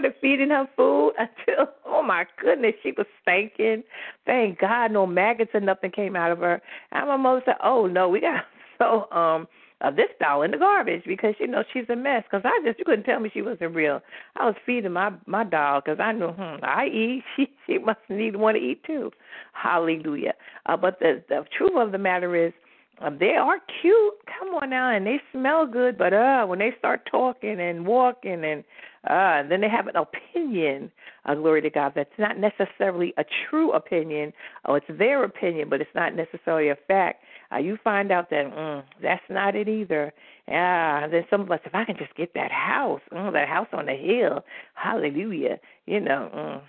started 0.00 0.14
feeding 0.20 0.50
her 0.50 0.66
food 0.76 1.12
until, 1.18 1.66
oh 1.86 2.02
my 2.02 2.24
goodness, 2.40 2.74
she 2.82 2.92
was 2.96 3.06
stinking. 3.22 3.82
Thank 4.26 4.58
God, 4.58 4.92
no 4.92 5.06
maggots 5.06 5.50
or 5.54 5.60
nothing 5.60 5.90
came 5.90 6.16
out 6.16 6.32
of 6.32 6.38
her. 6.38 6.60
And 6.92 7.08
my 7.08 7.16
mother 7.16 7.42
said, 7.44 7.56
"Oh 7.62 7.86
no, 7.86 8.08
we 8.08 8.20
got 8.20 8.44
so 8.78 9.10
um 9.16 9.46
uh, 9.82 9.90
this 9.90 10.08
doll 10.20 10.42
in 10.42 10.50
the 10.50 10.58
garbage 10.58 11.02
because 11.06 11.34
you 11.38 11.46
know 11.46 11.62
she's 11.72 11.88
a 11.88 11.96
mess. 11.96 12.22
Because 12.30 12.42
I 12.44 12.60
just 12.64 12.78
you 12.78 12.84
couldn't 12.84 13.04
tell 13.04 13.20
me 13.20 13.30
she 13.32 13.42
wasn't 13.42 13.74
real. 13.74 14.00
I 14.36 14.46
was 14.46 14.54
feeding 14.66 14.92
my 14.92 15.12
my 15.26 15.44
doll 15.44 15.80
because 15.84 16.00
I 16.00 16.12
knew 16.12 16.28
hmm, 16.28 16.64
I 16.64 16.86
eat. 16.86 17.24
She 17.36 17.48
she 17.66 17.78
must 17.78 18.00
need 18.08 18.36
want 18.36 18.56
to 18.56 18.62
eat 18.62 18.82
too. 18.84 19.10
Hallelujah. 19.52 20.34
Uh, 20.66 20.76
but 20.76 20.98
the 21.00 21.22
the 21.28 21.44
truth 21.56 21.72
of 21.76 21.92
the 21.92 21.98
matter 21.98 22.34
is 22.36 22.52
uh, 23.00 23.10
they 23.18 23.34
are 23.34 23.58
cute. 23.80 24.14
Come 24.38 24.54
on 24.56 24.70
now, 24.70 24.94
and 24.94 25.06
they 25.06 25.20
smell 25.32 25.66
good. 25.66 25.96
But 25.96 26.12
uh, 26.12 26.44
when 26.44 26.58
they 26.58 26.74
start 26.78 27.08
talking 27.10 27.58
and 27.58 27.86
walking, 27.86 28.44
and 28.44 28.62
uh, 29.08 29.40
and 29.40 29.50
then 29.50 29.60
they 29.60 29.68
have 29.68 29.86
an 29.86 29.96
opinion. 29.96 30.90
Uh, 31.24 31.34
glory 31.34 31.62
to 31.62 31.70
God. 31.70 31.92
That's 31.94 32.10
not 32.18 32.36
necessarily 32.38 33.14
a 33.16 33.24
true 33.48 33.72
opinion. 33.72 34.32
Oh, 34.66 34.74
it's 34.74 34.86
their 34.88 35.24
opinion, 35.24 35.68
but 35.70 35.80
it's 35.80 35.94
not 35.94 36.14
necessarily 36.14 36.68
a 36.68 36.76
fact. 36.86 37.22
Uh, 37.52 37.58
you 37.58 37.78
find 37.82 38.12
out 38.12 38.28
that 38.30 38.46
mm, 38.46 38.82
that's 39.02 39.22
not 39.30 39.56
it 39.56 39.68
either. 39.68 40.12
Yeah, 40.46 41.06
then 41.08 41.24
some 41.30 41.40
of 41.40 41.50
us, 41.50 41.60
if 41.64 41.74
I 41.74 41.84
can 41.84 41.96
just 41.96 42.14
get 42.14 42.34
that 42.34 42.52
house, 42.52 43.00
mm, 43.12 43.32
that 43.32 43.48
house 43.48 43.68
on 43.72 43.86
the 43.86 43.94
hill, 43.94 44.44
hallelujah. 44.74 45.58
You 45.86 46.00
know. 46.00 46.30
Mm. 46.34 46.60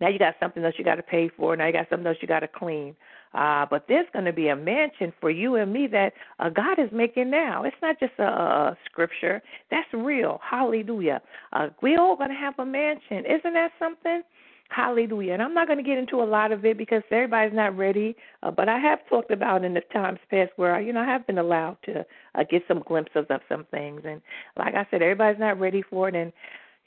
Now 0.00 0.08
you 0.08 0.18
got 0.18 0.34
something 0.40 0.64
else 0.64 0.74
you 0.78 0.84
got 0.84 0.96
to 0.96 1.02
pay 1.02 1.28
for. 1.28 1.56
Now 1.56 1.66
you 1.66 1.72
got 1.72 1.88
something 1.88 2.06
else 2.06 2.16
you 2.20 2.26
got 2.26 2.40
to 2.40 2.48
clean. 2.48 2.96
Uh, 3.34 3.66
but 3.68 3.86
there's 3.88 4.06
going 4.12 4.24
to 4.24 4.32
be 4.32 4.48
a 4.48 4.56
mansion 4.56 5.12
for 5.20 5.30
you 5.30 5.56
and 5.56 5.72
me 5.72 5.86
that 5.86 6.12
uh, 6.38 6.48
God 6.48 6.78
is 6.78 6.90
making 6.92 7.30
now. 7.30 7.64
It's 7.64 7.76
not 7.82 7.98
just 7.98 8.12
a, 8.18 8.24
a 8.24 8.76
scripture. 8.84 9.42
That's 9.70 9.88
real. 9.92 10.40
Hallelujah. 10.48 11.22
Uh, 11.52 11.68
we're 11.80 12.00
all 12.00 12.16
going 12.16 12.30
to 12.30 12.36
have 12.36 12.54
a 12.58 12.66
mansion. 12.66 13.24
Isn't 13.26 13.54
that 13.54 13.70
something? 13.78 14.22
Hallelujah. 14.68 15.34
And 15.34 15.42
I'm 15.42 15.52
not 15.52 15.66
going 15.66 15.78
to 15.78 15.84
get 15.84 15.98
into 15.98 16.22
a 16.22 16.24
lot 16.24 16.50
of 16.50 16.64
it 16.64 16.78
because 16.78 17.02
everybody's 17.10 17.54
not 17.54 17.76
ready. 17.76 18.16
Uh, 18.42 18.50
but 18.50 18.68
I 18.68 18.78
have 18.78 19.00
talked 19.08 19.30
about 19.30 19.64
in 19.64 19.74
the 19.74 19.82
times 19.92 20.18
past 20.30 20.50
where, 20.56 20.80
you 20.80 20.94
know, 20.94 21.00
I 21.00 21.06
have 21.06 21.26
been 21.26 21.38
allowed 21.38 21.76
to 21.84 22.06
uh, 22.34 22.44
get 22.50 22.62
some 22.66 22.82
glimpses 22.86 23.26
of 23.28 23.40
some 23.50 23.66
things. 23.70 24.00
And 24.06 24.22
like 24.56 24.74
I 24.74 24.86
said, 24.90 25.02
everybody's 25.02 25.38
not 25.38 25.60
ready 25.60 25.82
for 25.82 26.08
it. 26.08 26.14
And 26.14 26.32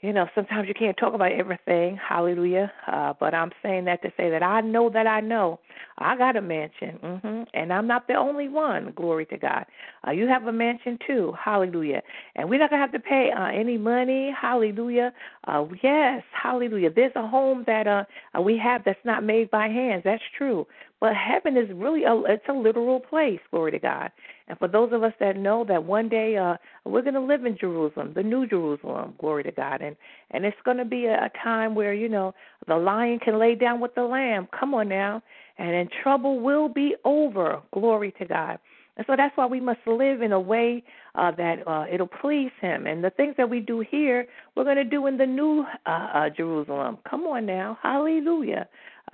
you 0.02 0.12
know, 0.12 0.26
sometimes 0.34 0.68
you 0.68 0.74
can't 0.74 0.96
talk 0.96 1.14
about 1.14 1.32
everything. 1.32 1.96
Hallelujah. 1.96 2.70
Uh, 2.86 3.14
but 3.18 3.34
I'm 3.34 3.50
saying 3.62 3.86
that 3.86 4.02
to 4.02 4.10
say 4.16 4.30
that 4.30 4.42
I 4.42 4.60
know 4.60 4.90
that 4.90 5.06
I 5.06 5.20
know 5.20 5.58
I 5.98 6.16
got 6.16 6.36
a 6.36 6.42
mansion, 6.42 6.96
hmm 7.00 7.42
and 7.54 7.72
I'm 7.72 7.86
not 7.86 8.06
the 8.06 8.14
only 8.14 8.48
one. 8.48 8.92
Glory 8.94 9.24
to 9.26 9.38
God. 9.38 9.64
Uh, 10.06 10.10
you 10.10 10.26
have 10.28 10.46
a 10.46 10.52
mansion 10.52 10.98
too. 11.06 11.32
Hallelujah. 11.42 12.02
And 12.34 12.48
we're 12.48 12.58
not 12.58 12.70
gonna 12.70 12.82
have 12.82 12.92
to 12.92 13.00
pay 13.00 13.30
uh, 13.36 13.46
any 13.46 13.78
money. 13.78 14.34
Hallelujah. 14.38 15.12
Uh, 15.46 15.64
yes, 15.82 16.22
hallelujah. 16.30 16.90
There's 16.94 17.12
a 17.16 17.26
home 17.26 17.64
that 17.66 17.86
uh, 17.86 18.04
we 18.40 18.58
have 18.58 18.82
that's 18.84 18.98
not 19.04 19.24
made 19.24 19.50
by 19.50 19.68
hands. 19.68 20.02
That's 20.04 20.22
true. 20.36 20.66
But 21.00 21.12
heaven 21.14 21.56
is 21.56 21.68
really 21.74 22.04
a 22.04 22.14
it's 22.26 22.48
a 22.48 22.52
literal 22.52 23.00
place. 23.00 23.40
Glory 23.50 23.72
to 23.72 23.78
God. 23.78 24.10
And 24.48 24.58
for 24.58 24.66
those 24.66 24.92
of 24.92 25.02
us 25.02 25.12
that 25.20 25.36
know 25.36 25.64
that 25.68 25.84
one 25.84 26.08
day 26.08 26.36
uh, 26.36 26.56
we're 26.84 27.02
going 27.02 27.14
to 27.14 27.20
live 27.20 27.44
in 27.44 27.58
Jerusalem, 27.58 28.12
the 28.14 28.22
New 28.22 28.46
Jerusalem, 28.46 29.14
glory 29.18 29.42
to 29.44 29.52
God, 29.52 29.82
and 29.82 29.94
and 30.30 30.44
it's 30.44 30.56
going 30.64 30.78
to 30.78 30.84
be 30.84 31.06
a, 31.06 31.26
a 31.26 31.30
time 31.42 31.74
where 31.74 31.92
you 31.92 32.08
know 32.08 32.34
the 32.66 32.76
lion 32.76 33.18
can 33.18 33.38
lay 33.38 33.54
down 33.54 33.80
with 33.80 33.94
the 33.94 34.02
lamb. 34.04 34.48
Come 34.58 34.72
on 34.72 34.88
now, 34.88 35.22
and 35.58 35.70
then 35.70 35.88
trouble 36.02 36.40
will 36.40 36.68
be 36.68 36.94
over. 37.04 37.60
Glory 37.72 38.14
to 38.18 38.24
God. 38.24 38.58
And 38.96 39.04
so 39.06 39.14
that's 39.16 39.36
why 39.36 39.44
we 39.44 39.60
must 39.60 39.80
live 39.86 40.22
in 40.22 40.32
a 40.32 40.40
way 40.40 40.82
uh, 41.14 41.30
that 41.32 41.66
uh, 41.66 41.84
it'll 41.92 42.06
please 42.06 42.50
Him. 42.60 42.86
And 42.86 43.04
the 43.04 43.10
things 43.10 43.34
that 43.36 43.48
we 43.48 43.60
do 43.60 43.80
here, 43.80 44.26
we're 44.54 44.64
going 44.64 44.76
to 44.76 44.84
do 44.84 45.06
in 45.06 45.18
the 45.18 45.26
new 45.26 45.64
uh, 45.84 45.90
uh, 45.90 46.30
Jerusalem. 46.30 46.98
Come 47.08 47.24
on 47.24 47.44
now. 47.44 47.78
Hallelujah. 47.82 48.66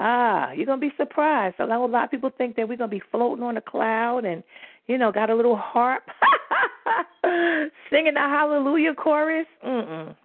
Ah, 0.04 0.50
you're 0.50 0.66
to 0.80 0.88
be 0.88 0.92
surprised. 0.96 1.54
So 1.58 1.64
a 1.64 1.66
lot 1.66 2.04
of 2.04 2.10
people 2.10 2.30
think 2.36 2.56
that 2.56 2.68
we're 2.68 2.76
to 2.90 2.96
be 2.96 3.02
floating 3.12 3.44
on 3.44 3.56
a 3.56 3.60
cloud 3.60 4.24
and, 4.24 4.42
you 4.88 4.98
know, 4.98 5.12
got 5.12 5.30
a 5.30 5.34
little 5.34 5.56
harp 5.56 6.02
singing 7.90 8.14
the 8.14 8.20
hallelujah 8.20 8.94
chorus. 8.94 9.46
Mm-mm. 9.64 10.16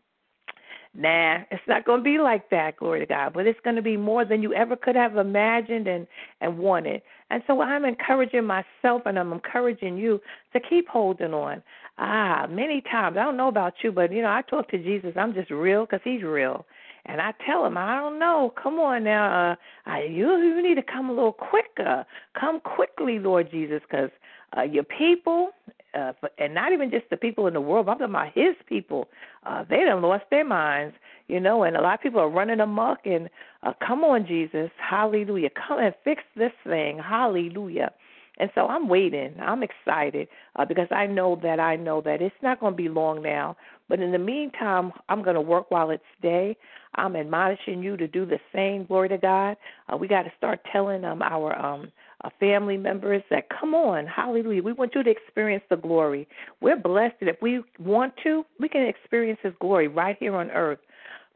Nah, 0.95 1.41
it's 1.51 1.61
not 1.67 1.85
to 1.99 2.03
be 2.03 2.17
like 2.17 2.49
that, 2.49 2.77
glory 2.77 3.01
to 3.01 3.05
God. 3.05 3.33
But 3.35 3.45
it's 3.45 3.59
to 3.75 3.83
be 3.83 3.97
more 3.97 4.25
than 4.25 4.41
you 4.41 4.51
ever 4.55 4.75
could 4.75 4.95
have 4.95 5.15
imagined 5.15 5.87
and 5.87 6.07
and 6.41 6.57
wanted. 6.57 7.03
And 7.29 7.43
so 7.45 7.61
I'm 7.61 7.85
encouraging 7.85 8.45
myself 8.45 9.03
and 9.05 9.19
I'm 9.19 9.31
encouraging 9.31 9.97
you 9.99 10.19
to 10.53 10.59
keep 10.59 10.87
holding 10.87 11.35
on. 11.35 11.61
Ah, 11.99 12.47
many 12.49 12.81
times 12.81 13.15
I 13.15 13.23
don't 13.25 13.37
know 13.37 13.47
about 13.47 13.73
you, 13.83 13.91
but 13.91 14.11
you 14.11 14.23
know 14.23 14.29
I 14.29 14.41
talk 14.49 14.71
to 14.71 14.79
Jesus. 14.79 15.13
I'm 15.15 15.35
just 15.35 15.51
real 15.51 15.85
because 15.85 16.01
He's 16.03 16.23
real, 16.23 16.65
and 17.07 17.21
I 17.21 17.33
tell 17.45 17.65
Him 17.65 17.77
I 17.77 17.95
don't 17.95 18.19
know. 18.19 18.53
Come 18.61 18.75
on 18.79 19.03
now, 19.03 19.51
uh, 19.51 19.55
I, 19.85 20.03
you 20.03 20.37
you 20.37 20.61
need 20.61 20.75
to 20.75 20.83
come 20.83 21.09
a 21.09 21.13
little 21.13 21.33
quicker. 21.33 22.05
Come 22.39 22.59
quickly, 22.59 23.19
Lord 23.19 23.49
Jesus, 23.51 23.81
because 23.89 24.09
uh, 24.57 24.61
your 24.63 24.83
people, 24.83 25.49
uh, 25.93 26.13
and 26.37 26.53
not 26.53 26.71
even 26.73 26.91
just 26.91 27.09
the 27.09 27.17
people 27.17 27.47
in 27.47 27.53
the 27.53 27.61
world, 27.61 27.85
but 27.85 27.93
I'm 27.93 27.97
talking 27.99 28.13
about 28.13 28.33
His 28.33 28.55
people. 28.67 29.07
Uh, 29.45 29.63
they 29.69 29.83
done 29.83 30.01
lost 30.01 30.25
their 30.29 30.45
minds, 30.45 30.95
you 31.27 31.39
know, 31.39 31.63
and 31.63 31.75
a 31.75 31.81
lot 31.81 31.95
of 31.95 32.01
people 32.01 32.19
are 32.19 32.29
running 32.29 32.59
amok. 32.59 32.99
And 33.05 33.29
uh, 33.63 33.73
come 33.85 34.03
on, 34.03 34.25
Jesus, 34.25 34.69
Hallelujah, 34.77 35.49
come 35.67 35.79
and 35.79 35.93
fix 36.03 36.23
this 36.35 36.53
thing, 36.65 36.99
Hallelujah. 36.99 37.91
And 38.37 38.49
so 38.55 38.67
I'm 38.67 38.87
waiting. 38.87 39.35
I'm 39.41 39.63
excited 39.63 40.27
uh, 40.55 40.65
because 40.65 40.87
I 40.91 41.07
know 41.07 41.39
that 41.41 41.59
I 41.59 41.75
know 41.75 42.01
that 42.01 42.21
it's 42.21 42.35
not 42.41 42.59
going 42.59 42.73
to 42.73 42.77
be 42.77 42.89
long 42.89 43.21
now. 43.21 43.57
But 43.89 43.99
in 43.99 44.11
the 44.11 44.19
meantime, 44.19 44.91
I'm 45.09 45.23
going 45.23 45.35
to 45.35 45.41
work 45.41 45.71
while 45.71 45.89
it's 45.89 46.03
day. 46.21 46.55
I'm 46.95 47.15
admonishing 47.15 47.81
you 47.81 47.97
to 47.97 48.07
do 48.07 48.25
the 48.25 48.39
same. 48.53 48.85
Glory 48.85 49.09
to 49.09 49.17
God. 49.17 49.57
Uh, 49.91 49.97
we 49.97 50.07
got 50.07 50.23
to 50.23 50.31
start 50.37 50.59
telling 50.71 51.03
um, 51.03 51.21
our 51.21 51.57
um, 51.57 51.91
uh, 52.23 52.29
family 52.39 52.77
members 52.77 53.21
that 53.29 53.47
come 53.49 53.73
on, 53.75 54.07
hallelujah. 54.07 54.63
We 54.63 54.73
want 54.73 54.95
you 54.95 55.03
to 55.03 55.09
experience 55.09 55.63
the 55.69 55.77
glory. 55.77 56.27
We're 56.61 56.77
blessed 56.77 57.15
that 57.19 57.29
if 57.29 57.41
we 57.41 57.61
want 57.79 58.13
to, 58.23 58.43
we 58.59 58.69
can 58.69 58.81
experience 58.83 59.39
His 59.43 59.53
glory 59.59 59.87
right 59.87 60.17
here 60.19 60.35
on 60.35 60.49
earth. 60.51 60.79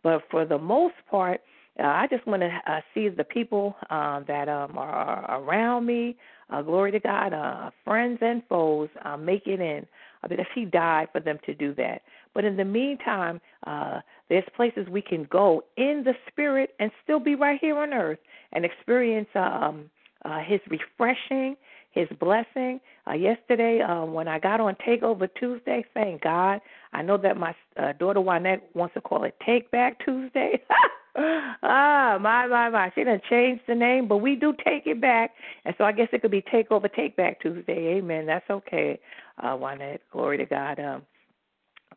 But 0.04 0.24
for 0.32 0.46
the 0.46 0.58
most 0.58 0.96
part, 1.10 1.42
uh, 1.80 1.84
I 1.84 2.08
just 2.10 2.26
want 2.28 2.42
to 2.42 2.50
uh, 2.68 2.82
see 2.94 3.10
the 3.10 3.24
people 3.24 3.76
uh, 3.90 4.22
that 4.28 4.50
um, 4.50 4.78
are, 4.78 4.90
are 4.90 5.42
around 5.42 5.86
me, 5.86 6.18
uh, 6.52 6.62
glory 6.62 6.92
to 6.92 7.00
God, 7.00 7.34
uh, 7.34 7.72
friends 7.84 8.20
and 8.22 8.44
foes, 8.48 8.90
uh, 9.04 9.18
make 9.18 9.48
it 9.48 9.60
in 9.60 9.86
uh, 10.24 10.28
because 10.28 10.46
He 10.54 10.66
died 10.66 11.08
for 11.12 11.20
them 11.20 11.40
to 11.46 11.54
do 11.54 11.74
that. 11.76 12.02
But 12.34 12.46
in 12.46 12.58
the 12.58 12.66
meantime, 12.66 13.42
uh, 13.68 14.00
there's 14.30 14.44
places 14.56 14.88
we 14.90 15.02
can 15.02 15.28
go 15.30 15.64
in 15.78 16.04
the 16.06 16.14
Spirit 16.30 16.74
and 16.80 16.92
still 17.04 17.20
be 17.20 17.36
right 17.36 17.60
here 17.60 17.78
on 17.78 17.94
earth 17.94 18.20
and 18.54 18.66
experience 18.66 19.28
um, 19.36 19.90
uh, 20.24 20.40
his 20.40 20.60
refreshing, 20.70 21.56
his 21.92 22.08
blessing. 22.20 22.80
Uh, 23.08 23.14
yesterday, 23.14 23.82
uh, 23.82 24.06
when 24.06 24.28
I 24.28 24.40
got 24.40 24.62
on 24.62 24.76
Takeover 24.88 25.28
Tuesday, 25.40 25.84
thank 25.94 26.22
God. 26.22 26.62
I 26.94 27.02
know 27.02 27.18
that 27.18 27.38
my 27.38 27.56
uh, 27.78 27.94
daughter 27.94 28.22
Juanette 28.22 28.70
wants 28.74 28.94
to 28.94 29.02
call 29.02 29.24
it 29.24 29.36
Take 29.46 29.72
Back 29.72 30.04
Tuesday. 30.06 30.62
ah, 31.16 32.18
my, 32.22 32.48
my, 32.48 32.70
my. 32.70 32.92
She 32.96 33.04
done 33.04 33.22
changed 33.30 33.64
the 33.68 33.76
name, 33.76 34.08
but 34.08 34.18
we 34.18 34.36
do 34.36 34.54
take 34.64 34.88
it 34.88 35.02
back. 35.02 35.32
And 35.66 35.76
so 35.78 35.84
I 35.84 35.92
guess 35.92 36.08
it 36.12 36.22
could 36.22 36.32
be 36.32 36.42
Takeover 36.42 36.94
Take 36.94 37.16
Back 37.16 37.42
Tuesday. 37.42 37.98
Amen. 37.98 38.26
That's 38.26 38.50
okay, 38.50 39.00
uh, 39.44 39.56
Juanette. 39.56 40.02
Glory 40.12 40.38
to 40.38 40.46
God. 40.46 40.80
Um, 40.80 41.04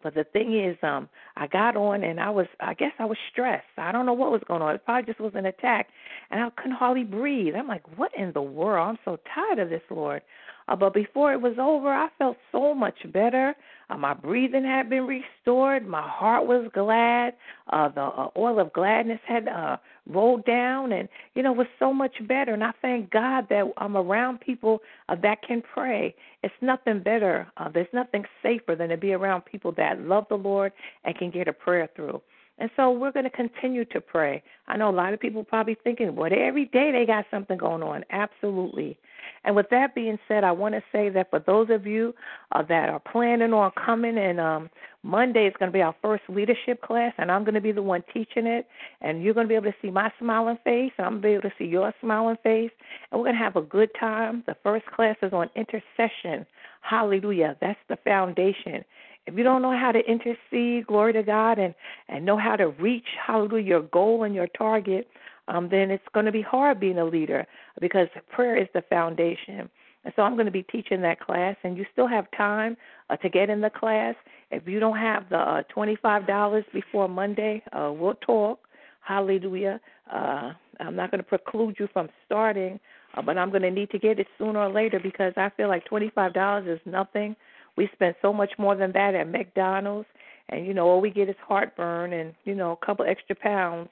but 0.02 0.14
the 0.14 0.24
thing 0.24 0.58
is, 0.58 0.76
um, 0.82 1.08
I 1.36 1.46
got 1.46 1.76
on 1.76 2.04
and 2.04 2.20
I 2.20 2.30
was, 2.30 2.46
I 2.60 2.74
guess 2.74 2.92
I 2.98 3.04
was 3.04 3.18
stressed. 3.32 3.64
I 3.78 3.92
don't 3.92 4.06
know 4.06 4.12
what 4.12 4.32
was 4.32 4.42
going 4.46 4.62
on. 4.62 4.74
It 4.74 4.84
probably 4.84 5.06
just 5.06 5.20
was 5.20 5.32
an 5.34 5.46
attack, 5.46 5.88
and 6.30 6.40
I 6.40 6.50
couldn't 6.56 6.76
hardly 6.76 7.04
breathe. 7.04 7.54
I'm 7.56 7.68
like, 7.68 7.82
what 7.96 8.10
in 8.16 8.32
the 8.32 8.42
world? 8.42 8.88
I'm 8.88 8.98
so 9.04 9.18
tired 9.34 9.58
of 9.58 9.70
this, 9.70 9.82
Lord. 9.90 10.22
Uh, 10.66 10.76
but 10.76 10.94
before 10.94 11.32
it 11.32 11.40
was 11.40 11.54
over, 11.58 11.92
I 11.92 12.08
felt 12.18 12.36
so 12.50 12.74
much 12.74 12.96
better. 13.12 13.54
Uh, 13.90 13.98
my 13.98 14.14
breathing 14.14 14.64
had 14.64 14.88
been 14.88 15.06
restored. 15.06 15.86
My 15.86 16.06
heart 16.08 16.46
was 16.46 16.70
glad. 16.72 17.34
Uh, 17.70 17.88
the 17.90 18.00
uh, 18.00 18.28
oil 18.36 18.58
of 18.58 18.72
gladness 18.72 19.20
had 19.26 19.46
uh, 19.46 19.76
rolled 20.08 20.44
down, 20.44 20.92
and 20.92 21.08
you 21.34 21.42
know, 21.42 21.52
was 21.52 21.66
so 21.78 21.92
much 21.92 22.14
better. 22.26 22.52
And 22.54 22.64
I 22.64 22.72
thank 22.82 23.10
God 23.10 23.46
that 23.50 23.64
I'm 23.78 23.96
around 23.96 24.40
people 24.40 24.80
uh, 25.08 25.16
that 25.22 25.42
can 25.42 25.62
pray. 25.62 26.14
It's 26.42 26.54
nothing 26.60 27.00
better. 27.02 27.46
Uh, 27.56 27.68
there's 27.68 27.86
nothing 27.92 28.24
safer 28.42 28.74
than 28.76 28.90
to 28.90 28.96
be 28.96 29.12
around 29.12 29.44
people 29.44 29.72
that 29.72 30.00
love 30.00 30.26
the 30.28 30.36
Lord 30.36 30.72
and 31.04 31.16
can 31.16 31.30
get 31.30 31.48
a 31.48 31.52
prayer 31.52 31.88
through. 31.96 32.20
And 32.58 32.70
so 32.76 32.90
we're 32.90 33.12
going 33.12 33.24
to 33.24 33.30
continue 33.30 33.84
to 33.86 34.00
pray. 34.00 34.42
I 34.68 34.76
know 34.76 34.88
a 34.88 34.92
lot 34.92 35.12
of 35.12 35.20
people 35.20 35.42
probably 35.42 35.76
thinking, 35.82 36.14
well, 36.14 36.30
every 36.32 36.66
day 36.66 36.92
they 36.92 37.04
got 37.04 37.26
something 37.30 37.58
going 37.58 37.82
on. 37.82 38.04
Absolutely. 38.10 38.96
And 39.44 39.56
with 39.56 39.68
that 39.70 39.94
being 39.94 40.18
said, 40.28 40.44
I 40.44 40.52
want 40.52 40.74
to 40.74 40.82
say 40.92 41.08
that 41.10 41.30
for 41.30 41.40
those 41.40 41.68
of 41.70 41.86
you 41.86 42.14
uh, 42.52 42.62
that 42.62 42.88
are 42.88 43.00
planning 43.00 43.52
on 43.52 43.72
coming, 43.72 44.16
and 44.16 44.40
um, 44.40 44.70
Monday 45.02 45.46
is 45.46 45.54
going 45.58 45.70
to 45.70 45.76
be 45.76 45.82
our 45.82 45.94
first 46.00 46.22
leadership 46.28 46.80
class, 46.82 47.12
and 47.18 47.30
I'm 47.30 47.44
going 47.44 47.54
to 47.54 47.60
be 47.60 47.72
the 47.72 47.82
one 47.82 48.02
teaching 48.12 48.46
it, 48.46 48.66
and 49.00 49.22
you're 49.22 49.34
going 49.34 49.46
to 49.46 49.48
be 49.48 49.54
able 49.54 49.70
to 49.70 49.76
see 49.82 49.90
my 49.90 50.10
smiling 50.18 50.58
face, 50.64 50.92
and 50.96 51.06
I'm 51.06 51.20
going 51.20 51.22
to 51.22 51.28
be 51.28 51.32
able 51.32 51.50
to 51.50 51.54
see 51.58 51.66
your 51.66 51.92
smiling 52.00 52.36
face, 52.42 52.70
and 53.10 53.20
we're 53.20 53.26
going 53.26 53.36
to 53.36 53.42
have 53.42 53.56
a 53.56 53.62
good 53.62 53.90
time. 53.98 54.44
The 54.46 54.56
first 54.62 54.86
class 54.86 55.16
is 55.22 55.32
on 55.32 55.50
intercession. 55.56 56.46
Hallelujah. 56.80 57.56
That's 57.60 57.78
the 57.88 57.96
foundation 58.04 58.84
if 59.26 59.36
you 59.36 59.44
don't 59.44 59.62
know 59.62 59.76
how 59.76 59.92
to 59.92 60.00
intercede, 60.00 60.86
glory 60.86 61.12
to 61.14 61.22
God, 61.22 61.58
and 61.58 61.74
and 62.08 62.24
know 62.24 62.36
how 62.36 62.56
to 62.56 62.68
reach, 62.68 63.06
hallelujah, 63.26 63.64
your 63.64 63.82
goal 63.82 64.24
and 64.24 64.34
your 64.34 64.48
target, 64.48 65.08
um, 65.48 65.68
then 65.70 65.90
it's 65.90 66.04
going 66.12 66.26
to 66.26 66.32
be 66.32 66.42
hard 66.42 66.80
being 66.80 66.98
a 66.98 67.04
leader 67.04 67.46
because 67.80 68.08
prayer 68.30 68.56
is 68.56 68.68
the 68.74 68.82
foundation. 68.82 69.68
And 70.04 70.12
so 70.16 70.22
I'm 70.22 70.34
going 70.34 70.46
to 70.46 70.52
be 70.52 70.62
teaching 70.64 71.00
that 71.02 71.20
class, 71.20 71.56
and 71.64 71.78
you 71.78 71.86
still 71.92 72.06
have 72.06 72.26
time 72.36 72.76
uh, 73.08 73.16
to 73.16 73.28
get 73.28 73.48
in 73.48 73.60
the 73.60 73.70
class. 73.70 74.14
If 74.50 74.68
you 74.68 74.78
don't 74.78 74.98
have 74.98 75.28
the 75.30 75.38
uh, 75.38 75.62
$25 75.74 76.64
before 76.72 77.08
Monday, 77.08 77.62
uh, 77.72 77.90
we'll 77.92 78.14
talk. 78.14 78.60
Hallelujah. 79.00 79.80
Uh, 80.12 80.52
I'm 80.80 80.96
not 80.96 81.10
going 81.10 81.18
to 81.18 81.28
preclude 81.28 81.76
you 81.78 81.88
from 81.92 82.08
starting, 82.26 82.78
uh, 83.16 83.22
but 83.22 83.38
I'm 83.38 83.50
going 83.50 83.62
to 83.62 83.70
need 83.70 83.90
to 83.90 83.98
get 83.98 84.18
it 84.18 84.26
sooner 84.38 84.60
or 84.60 84.70
later 84.70 85.00
because 85.02 85.32
I 85.36 85.50
feel 85.56 85.68
like 85.68 85.88
$25 85.88 86.72
is 86.72 86.80
nothing 86.84 87.34
we 87.76 87.88
spend 87.92 88.14
so 88.22 88.32
much 88.32 88.52
more 88.58 88.76
than 88.76 88.92
that 88.92 89.14
at 89.14 89.28
McDonald's, 89.28 90.08
and 90.48 90.66
you 90.66 90.74
know 90.74 90.86
all 90.86 91.00
we 91.00 91.10
get 91.10 91.28
is 91.28 91.36
heartburn 91.46 92.12
and 92.12 92.34
you 92.44 92.54
know 92.54 92.72
a 92.80 92.86
couple 92.86 93.04
extra 93.06 93.36
pounds. 93.36 93.88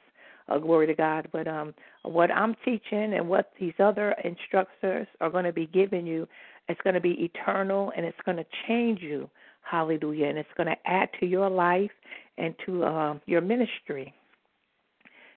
Uh, 0.49 0.59
glory 0.59 0.89
to 0.89 0.95
God. 0.95 1.29
But 1.33 1.47
um, 1.47 1.73
what 2.03 2.31
I'm 2.33 2.57
teaching 2.65 3.15
and 3.15 3.29
what 3.29 3.53
these 3.61 3.75
other 3.79 4.13
instructors 4.25 5.07
are 5.21 5.31
going 5.31 5.45
to 5.45 5.53
be 5.53 5.67
giving 5.67 6.05
you, 6.05 6.27
it's 6.69 6.81
going 6.83 6.95
to 6.95 7.01
be 7.01 7.13
eternal 7.25 7.93
and 7.97 8.05
it's 8.05 8.19
going 8.25 8.39
to 8.39 8.47
change 8.67 9.01
you. 9.01 9.31
Hallelujah. 9.63 10.27
And 10.27 10.39
it's 10.39 10.49
going 10.57 10.67
to 10.67 10.77
add 10.85 11.11
to 11.21 11.27
your 11.27 11.49
life 11.49 11.93
and 12.39 12.57
to 12.67 12.85
uh, 12.85 13.15
your 13.27 13.41
ministry. 13.41 14.13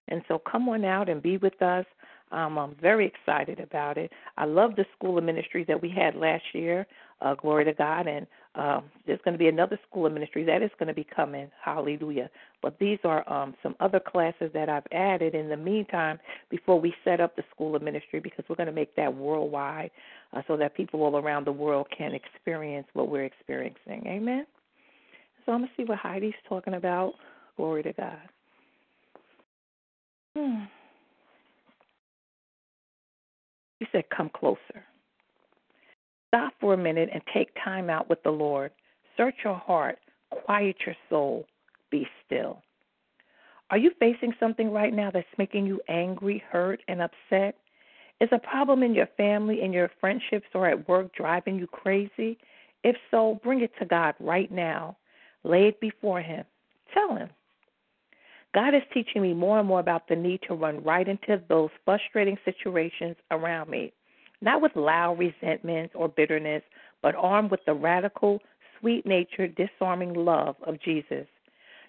And 0.08 0.22
so 0.28 0.40
come 0.40 0.68
on 0.70 0.84
out 0.86 1.08
and 1.08 1.22
be 1.22 1.38
with 1.38 1.62
us. 1.62 1.86
Um, 2.32 2.58
I'm 2.58 2.76
very 2.82 3.06
excited 3.08 3.60
about 3.60 3.98
it. 3.98 4.12
I 4.38 4.46
love 4.46 4.76
the 4.76 4.86
school 4.98 5.18
of 5.18 5.24
ministry 5.24 5.64
that 5.68 5.82
we 5.82 5.90
had 5.90 6.16
last 6.16 6.44
year. 6.54 6.86
Uh, 7.22 7.34
glory 7.34 7.64
to 7.64 7.74
God. 7.74 8.08
And 8.08 8.28
um, 8.56 8.86
there's 9.08 9.20
going 9.24 9.34
to 9.34 9.38
be 9.38 9.48
another 9.48 9.80
school 9.90 10.06
of 10.06 10.14
ministry 10.14 10.44
that 10.44 10.62
is 10.62 10.72
going 10.78 10.88
to 10.88 10.94
be 10.94 11.06
coming. 11.16 11.50
Hallelujah. 11.64 12.30
But 12.62 12.78
these 12.80 13.00
are 13.04 13.28
um, 13.32 13.56
some 13.64 13.76
other 13.80 14.00
classes 14.00 14.52
that 14.54 14.70
I've 14.70 14.86
added 14.92 15.34
in 15.34 15.50
the 15.50 15.58
meantime 15.58 16.20
before 16.50 16.80
we 16.80 16.94
set 17.04 17.22
up 17.22 17.36
the 17.36 17.44
school 17.54 17.76
of 17.76 17.82
ministry 17.82 18.20
because 18.20 18.44
we're 18.50 18.58
going 18.58 18.68
to 18.68 18.74
make 18.74 18.96
that 18.96 19.14
worldwide 19.14 19.92
uh, 20.34 20.42
so 20.48 20.58
that 20.58 20.76
people 20.76 21.04
all 21.04 21.18
around 21.18 21.46
the 21.46 21.52
world 21.52 21.88
can 21.96 22.14
experience 22.14 22.88
what 22.94 23.10
we're 23.10 23.24
experiencing. 23.24 24.04
Amen. 24.08 24.46
So 25.46 25.52
I'm 25.52 25.60
going 25.60 25.70
to 25.70 25.82
see 25.82 25.86
what 25.86 26.00
Heidi's 26.00 26.34
talking 26.48 26.74
about. 26.74 27.14
Glory 27.56 27.84
to 27.84 27.94
God. 27.94 28.18
Hmm. 30.36 30.64
He 33.80 33.88
said, 33.92 34.04
Come 34.16 34.30
closer. 34.34 34.84
Stop 36.36 36.54
for 36.60 36.74
a 36.74 36.78
minute 36.78 37.08
and 37.14 37.22
take 37.34 37.48
time 37.64 37.90
out 37.90 38.10
with 38.10 38.22
the 38.24 38.30
Lord. 38.30 38.72
Search 39.16 39.36
your 39.46 39.56
heart, 39.56 40.00
quiet 40.32 40.76
your 40.86 40.96
soul, 41.10 41.46
be 41.90 42.06
still. 42.26 42.62
Are 43.70 43.78
you 43.78 43.92
facing 44.02 44.34
something 44.38 44.70
right 44.70 44.94
now 44.94 45.12
that's 45.12 45.26
making 45.38 45.66
you 45.66 45.80
angry, 45.88 46.44
hurt, 46.52 46.82
and 46.90 47.02
upset? 47.02 47.56
Is 48.20 48.28
a 48.34 48.40
problem 48.40 48.84
in 48.84 48.94
your 48.94 49.08
family, 49.16 49.62
in 49.62 49.72
your 49.72 49.90
friendships, 50.02 50.48
or 50.54 50.68
at 50.68 50.90
work 50.90 51.16
driving 51.16 51.58
you 51.58 51.68
crazy? 51.68 52.38
If 52.84 52.98
so, 53.12 53.40
bring 53.42 53.62
it 53.62 53.72
to 53.80 53.86
God 53.86 54.14
right 54.20 54.52
now. 54.52 54.98
Lay 55.46 55.70
it 55.70 55.80
before 55.80 56.20
Him. 56.20 56.44
Tell 56.94 57.16
Him. 57.16 57.30
God 58.54 58.76
is 58.76 58.84
teaching 58.94 59.22
me 59.22 59.34
more 59.34 59.60
and 59.60 59.68
more 59.70 59.80
about 59.80 60.10
the 60.10 60.18
need 60.18 60.42
to 60.50 60.54
run 60.54 60.84
right 60.84 61.08
into 61.08 61.42
those 61.48 61.70
frustrating 61.86 62.38
situations 62.44 63.16
around 63.32 63.70
me 63.70 63.94
not 64.42 64.62
with 64.62 64.76
loud 64.76 65.20
resentments 65.20 65.94
or 65.96 66.08
bitterness, 66.10 66.64
but 67.02 67.16
armed 67.16 67.52
with 67.52 67.62
the 67.66 67.74
radical, 67.74 68.42
sweet 68.80 69.06
natured, 69.06 69.56
disarming 69.56 70.14
love 70.14 70.56
of 70.66 70.82
Jesus. 70.82 71.28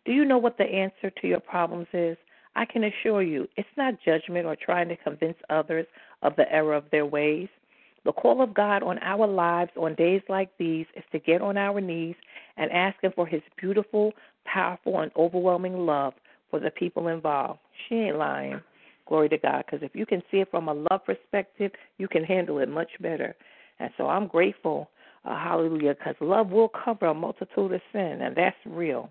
Do 0.05 0.13
you 0.13 0.25
know 0.25 0.39
what 0.39 0.59
the 0.59 0.65
answer 0.65 1.11
to 1.11 1.27
your 1.27 1.41
problems 1.41 1.89
is? 1.93 2.17
I 2.55 2.65
can 2.65 2.85
assure 2.85 3.23
you, 3.23 3.47
it's 3.57 3.69
not 3.77 4.01
judgment 4.05 4.47
or 4.47 4.57
trying 4.57 4.89
to 4.89 4.97
convince 4.97 5.37
others 5.51 5.87
of 6.23 6.35
the 6.37 6.51
error 6.51 6.75
of 6.75 6.85
their 6.91 7.05
ways. 7.05 7.49
The 8.05 8.13
call 8.13 8.41
of 8.41 8.55
God 8.55 8.83
on 8.83 8.99
our 9.01 9.27
lives 9.27 9.73
on 9.77 9.95
days 9.97 10.23
like 10.29 10.51
these 10.59 10.87
is 10.95 11.03
to 11.13 11.19
get 11.19 11.43
on 11.43 11.57
our 11.57 11.81
knees 11.81 12.15
and 12.57 12.71
ask 12.71 13.03
Him 13.03 13.13
for 13.15 13.27
His 13.27 13.43
beautiful, 13.61 14.13
powerful, 14.45 15.01
and 15.01 15.11
overwhelming 15.17 15.85
love 15.85 16.15
for 16.51 16.61
the 16.61 16.71
people 16.71 17.09
involved. 17.09 17.59
She 17.89 17.97
ain't 17.97 18.17
lying. 18.17 18.61
Glory 19.07 19.29
to 19.29 19.39
God. 19.39 19.65
Because 19.65 19.83
if 19.83 19.95
you 19.95 20.07
can 20.07 20.23
see 20.31 20.39
it 20.39 20.51
from 20.51 20.69
a 20.69 20.75
love 20.75 21.05
perspective, 21.05 21.73
you 21.99 22.09
can 22.09 22.25
handle 22.25 22.59
it 22.59 22.69
much 22.69 22.91
better. 23.01 23.35
And 23.79 23.91
so 23.97 24.07
I'm 24.07 24.27
grateful, 24.27 24.91
uh, 25.25 25.37
hallelujah, 25.37 25.95
because 25.95 26.17
love 26.21 26.51
will 26.51 26.69
cover 26.69 27.07
a 27.07 27.15
multitude 27.15 27.73
of 27.73 27.81
sin, 27.93 28.21
and 28.23 28.35
that's 28.37 28.57
real. 28.65 29.11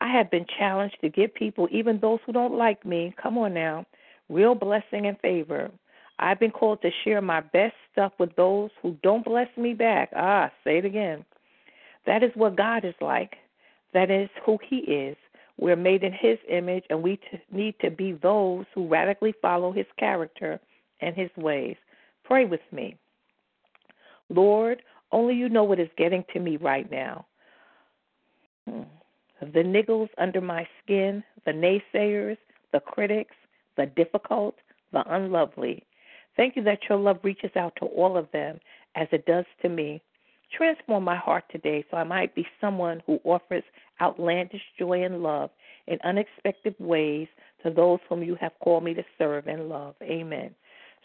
I 0.00 0.12
have 0.12 0.30
been 0.30 0.46
challenged 0.58 0.96
to 1.00 1.08
give 1.08 1.34
people, 1.34 1.68
even 1.70 1.98
those 2.00 2.20
who 2.26 2.32
don't 2.32 2.56
like 2.56 2.84
me, 2.84 3.14
come 3.20 3.38
on 3.38 3.54
now, 3.54 3.86
real 4.28 4.54
blessing 4.54 5.06
and 5.06 5.18
favor. 5.20 5.70
I've 6.18 6.40
been 6.40 6.50
called 6.50 6.82
to 6.82 6.90
share 7.04 7.20
my 7.20 7.40
best 7.40 7.74
stuff 7.92 8.12
with 8.18 8.34
those 8.36 8.70
who 8.82 8.96
don't 9.02 9.24
bless 9.24 9.48
me 9.56 9.74
back. 9.74 10.10
Ah, 10.14 10.50
say 10.64 10.78
it 10.78 10.84
again. 10.84 11.24
That 12.06 12.22
is 12.22 12.30
what 12.34 12.56
God 12.56 12.84
is 12.84 12.94
like. 13.00 13.36
That 13.92 14.10
is 14.10 14.28
who 14.44 14.58
He 14.68 14.76
is. 14.76 15.16
We're 15.58 15.76
made 15.76 16.02
in 16.02 16.12
His 16.12 16.38
image, 16.48 16.84
and 16.90 17.02
we 17.02 17.16
t- 17.16 17.40
need 17.50 17.74
to 17.80 17.90
be 17.90 18.12
those 18.12 18.66
who 18.74 18.86
radically 18.86 19.34
follow 19.40 19.72
His 19.72 19.86
character 19.98 20.60
and 21.00 21.14
His 21.16 21.30
ways. 21.36 21.76
Pray 22.24 22.44
with 22.44 22.60
me. 22.72 22.96
Lord, 24.28 24.82
only 25.12 25.34
you 25.34 25.48
know 25.48 25.64
what 25.64 25.80
is 25.80 25.88
getting 25.96 26.24
to 26.32 26.40
me 26.40 26.56
right 26.56 26.90
now. 26.90 27.26
Hmm. 28.68 28.82
The 29.40 29.62
niggles 29.62 30.08
under 30.18 30.40
my 30.40 30.66
skin, 30.82 31.22
the 31.44 31.52
naysayers, 31.52 32.38
the 32.72 32.80
critics, 32.80 33.34
the 33.76 33.86
difficult, 33.86 34.56
the 34.92 35.02
unlovely. 35.14 35.84
Thank 36.36 36.56
you 36.56 36.62
that 36.64 36.80
your 36.88 36.98
love 36.98 37.18
reaches 37.22 37.50
out 37.56 37.74
to 37.76 37.86
all 37.86 38.16
of 38.16 38.30
them 38.32 38.58
as 38.94 39.08
it 39.12 39.26
does 39.26 39.44
to 39.62 39.68
me. 39.68 40.02
Transform 40.56 41.04
my 41.04 41.16
heart 41.16 41.44
today 41.50 41.84
so 41.90 41.96
I 41.96 42.04
might 42.04 42.34
be 42.34 42.46
someone 42.60 43.02
who 43.06 43.20
offers 43.24 43.64
outlandish 44.00 44.62
joy 44.78 45.04
and 45.04 45.22
love 45.22 45.50
in 45.86 45.98
unexpected 46.04 46.74
ways 46.78 47.28
to 47.62 47.70
those 47.70 47.98
whom 48.08 48.22
you 48.22 48.36
have 48.40 48.52
called 48.62 48.84
me 48.84 48.94
to 48.94 49.04
serve 49.18 49.46
and 49.46 49.68
love. 49.68 49.94
Amen. 50.02 50.54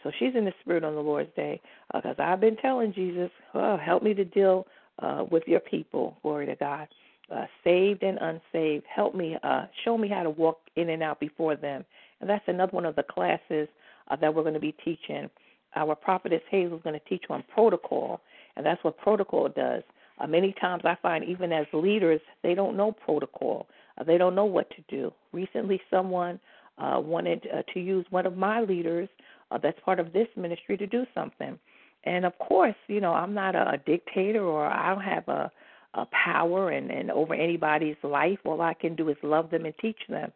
So 0.03 0.11
she's 0.17 0.35
in 0.35 0.45
the 0.45 0.53
spirit 0.61 0.83
on 0.83 0.95
the 0.95 1.01
Lord's 1.01 1.33
day 1.35 1.61
because 1.93 2.15
uh, 2.17 2.23
I've 2.23 2.41
been 2.41 2.57
telling 2.57 2.93
Jesus, 2.93 3.29
oh, 3.53 3.77
help 3.77 4.03
me 4.03 4.13
to 4.15 4.25
deal 4.25 4.65
uh, 4.99 5.25
with 5.29 5.43
your 5.45 5.59
people. 5.59 6.17
Glory 6.23 6.47
to 6.47 6.55
God. 6.55 6.87
Uh, 7.33 7.45
saved 7.63 8.03
and 8.03 8.17
unsaved. 8.19 8.83
Help 8.93 9.15
me, 9.15 9.37
uh, 9.43 9.65
show 9.85 9.97
me 9.97 10.09
how 10.09 10.21
to 10.21 10.29
walk 10.29 10.59
in 10.75 10.89
and 10.89 11.01
out 11.01 11.19
before 11.19 11.55
them. 11.55 11.85
And 12.19 12.29
that's 12.29 12.43
another 12.47 12.71
one 12.71 12.85
of 12.85 12.95
the 12.95 13.03
classes 13.03 13.69
uh, 14.09 14.15
that 14.17 14.33
we're 14.33 14.41
going 14.41 14.53
to 14.53 14.59
be 14.59 14.75
teaching. 14.83 15.29
Our 15.75 15.95
prophetess 15.95 16.41
Hazel 16.49 16.77
is 16.77 16.83
going 16.83 16.99
to 16.99 17.09
teach 17.09 17.23
on 17.29 17.43
protocol, 17.53 18.19
and 18.57 18.65
that's 18.65 18.83
what 18.83 18.97
protocol 18.97 19.47
does. 19.47 19.83
Uh, 20.21 20.27
many 20.27 20.53
times 20.61 20.83
I 20.85 20.95
find 21.01 21.23
even 21.23 21.51
as 21.51 21.65
leaders, 21.73 22.21
they 22.43 22.53
don't 22.53 22.77
know 22.77 22.91
protocol. 22.91 23.67
Uh, 23.97 24.03
they 24.03 24.17
don't 24.17 24.35
know 24.35 24.45
what 24.45 24.69
to 24.71 24.83
do. 24.87 25.11
Recently, 25.31 25.81
someone 25.89 26.39
uh, 26.77 26.99
wanted 26.99 27.47
uh, 27.53 27.63
to 27.73 27.79
use 27.79 28.05
one 28.09 28.25
of 28.25 28.37
my 28.37 28.61
leaders 28.61 29.09
uh, 29.49 29.57
that's 29.61 29.79
part 29.83 29.99
of 29.99 30.13
this 30.13 30.27
ministry 30.35 30.77
to 30.77 30.87
do 30.87 31.05
something. 31.13 31.57
And 32.03 32.25
of 32.25 32.37
course, 32.39 32.75
you 32.87 33.01
know, 33.01 33.13
I'm 33.13 33.33
not 33.33 33.55
a, 33.55 33.71
a 33.71 33.77
dictator 33.85 34.43
or 34.43 34.65
I 34.65 34.93
don't 34.93 35.03
have 35.03 35.27
a, 35.27 35.51
a 35.93 36.05
power 36.11 36.71
and, 36.71 36.89
and 36.91 37.11
over 37.11 37.33
anybody's 37.33 37.97
life. 38.03 38.39
All 38.45 38.61
I 38.61 38.73
can 38.73 38.95
do 38.95 39.09
is 39.09 39.17
love 39.23 39.49
them 39.49 39.65
and 39.65 39.73
teach 39.81 39.99
them. 40.07 40.31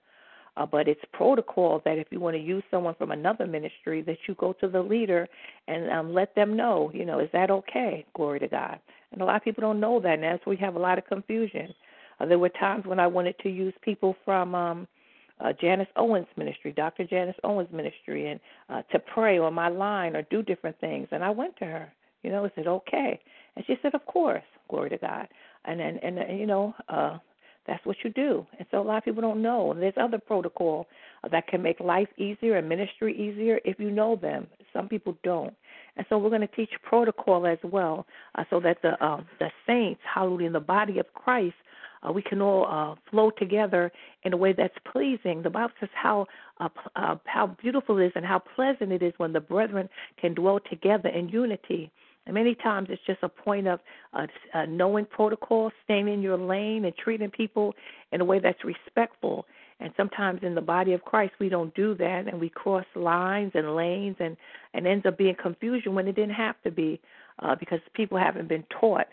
Uh, 0.57 0.65
but 0.65 0.87
it's 0.87 1.01
protocol 1.11 1.81
that 1.83 1.97
if 1.97 2.07
you 2.11 2.19
want 2.19 2.35
to 2.35 2.41
use 2.41 2.63
someone 2.71 2.95
from 2.95 3.11
another 3.11 3.45
ministry, 3.45 4.01
that 4.03 4.17
you 4.27 4.35
go 4.35 4.53
to 4.53 4.67
the 4.67 4.81
leader 4.81 5.27
and 5.67 5.91
um, 5.91 6.13
let 6.13 6.33
them 6.33 6.55
know, 6.55 6.89
you 6.93 7.05
know, 7.05 7.19
is 7.19 7.29
that 7.33 7.51
okay? 7.51 8.05
Glory 8.15 8.39
to 8.39 8.47
God. 8.47 8.79
And 9.15 9.21
a 9.21 9.25
lot 9.25 9.37
of 9.37 9.43
people 9.43 9.61
don't 9.61 9.79
know 9.79 10.01
that, 10.01 10.15
and 10.15 10.23
that's 10.23 10.45
where 10.45 10.57
we 10.57 10.61
have 10.61 10.75
a 10.75 10.79
lot 10.79 10.97
of 10.97 11.07
confusion. 11.07 11.73
Uh, 12.19 12.25
there 12.25 12.37
were 12.37 12.49
times 12.49 12.85
when 12.85 12.99
I 12.99 13.07
wanted 13.07 13.39
to 13.39 13.49
use 13.49 13.73
people 13.81 14.13
from 14.25 14.53
um, 14.53 14.87
uh, 15.39 15.53
Janice 15.59 15.87
Owens' 15.95 16.27
ministry, 16.35 16.73
Dr. 16.73 17.05
Janice 17.05 17.35
Owens' 17.45 17.71
ministry, 17.71 18.27
and 18.29 18.41
uh, 18.69 18.81
to 18.91 18.99
pray 18.99 19.37
on 19.37 19.53
my 19.53 19.69
line 19.69 20.17
or 20.17 20.23
do 20.23 20.43
different 20.43 20.77
things. 20.81 21.07
And 21.11 21.23
I 21.23 21.29
went 21.29 21.55
to 21.57 21.65
her, 21.65 21.93
you 22.23 22.29
know, 22.29 22.43
I 22.43 22.51
said, 22.55 22.67
okay. 22.67 23.19
And 23.55 23.65
she 23.65 23.77
said, 23.81 23.95
of 23.95 24.05
course, 24.05 24.43
glory 24.69 24.89
to 24.89 24.97
God. 24.97 25.29
And 25.63 25.79
and, 25.79 25.97
and 26.03 26.37
you 26.37 26.45
know, 26.45 26.73
uh, 26.89 27.17
that's 27.65 27.85
what 27.85 27.97
you 28.03 28.09
do. 28.11 28.45
And 28.59 28.67
so 28.69 28.81
a 28.81 28.83
lot 28.83 28.97
of 28.97 29.05
people 29.05 29.21
don't 29.21 29.41
know. 29.41 29.71
And 29.71 29.81
there's 29.81 29.93
other 29.97 30.19
protocol 30.19 30.87
that 31.31 31.47
can 31.47 31.61
make 31.61 31.79
life 31.79 32.09
easier 32.17 32.57
and 32.57 32.69
ministry 32.69 33.15
easier 33.17 33.59
if 33.65 33.79
you 33.79 33.91
know 33.91 34.15
them. 34.15 34.47
Some 34.73 34.87
people 34.87 35.17
don't. 35.23 35.53
And 35.97 36.05
so 36.09 36.17
we're 36.17 36.29
going 36.29 36.41
to 36.41 36.47
teach 36.47 36.71
protocol 36.83 37.47
as 37.47 37.57
well, 37.63 38.05
uh, 38.35 38.43
so 38.49 38.59
that 38.59 38.81
the 38.81 39.03
uh, 39.03 39.21
the 39.39 39.49
saints, 39.65 40.01
hallelujah, 40.13 40.47
in 40.47 40.53
the 40.53 40.59
body 40.59 40.99
of 40.99 41.05
Christ, 41.13 41.55
uh, 42.03 42.11
we 42.11 42.21
can 42.21 42.41
all 42.41 42.65
uh, 42.69 42.95
flow 43.09 43.31
together 43.31 43.91
in 44.23 44.33
a 44.33 44.37
way 44.37 44.53
that's 44.53 44.77
pleasing. 44.91 45.41
The 45.41 45.49
Bible 45.49 45.73
says 45.79 45.89
how 45.93 46.27
uh, 46.59 46.69
uh, 46.95 47.15
how 47.25 47.55
beautiful 47.61 47.97
it 47.99 48.07
is 48.07 48.11
and 48.15 48.25
how 48.25 48.39
pleasant 48.55 48.91
it 48.91 49.01
is 49.01 49.13
when 49.17 49.33
the 49.33 49.39
brethren 49.39 49.89
can 50.19 50.33
dwell 50.33 50.59
together 50.69 51.09
in 51.09 51.29
unity. 51.29 51.91
And 52.25 52.33
many 52.33 52.55
times 52.55 52.87
it's 52.89 53.01
just 53.05 53.19
a 53.21 53.29
point 53.29 53.67
of 53.67 53.79
uh, 54.13 54.27
uh, 54.53 54.65
knowing 54.65 55.05
protocol, 55.05 55.71
staying 55.83 56.07
in 56.07 56.21
your 56.21 56.37
lane, 56.37 56.85
and 56.85 56.95
treating 56.95 57.29
people 57.29 57.73
in 58.11 58.21
a 58.21 58.25
way 58.25 58.39
that's 58.39 58.63
respectful. 58.63 59.45
And 59.85 59.93
sometimes 59.95 60.39
in 60.41 60.55
the 60.55 60.61
body 60.61 60.93
of 60.93 61.03
Christ, 61.03 61.33
we 61.39 61.47
don't 61.47 61.71
do 61.75 61.93
that, 61.93 62.25
and 62.27 62.39
we 62.39 62.49
cross 62.49 62.85
lines 62.95 63.51
and 63.53 63.75
lanes, 63.75 64.15
and 64.19 64.35
and 64.73 64.87
ends 64.87 65.05
up 65.05 65.15
being 65.15 65.35
confusion 65.35 65.93
when 65.93 66.07
it 66.07 66.15
didn't 66.15 66.33
have 66.33 66.55
to 66.63 66.71
be, 66.71 66.99
uh, 67.43 67.53
because 67.53 67.79
people 67.93 68.17
haven't 68.17 68.49
been 68.49 68.63
taught. 68.81 69.05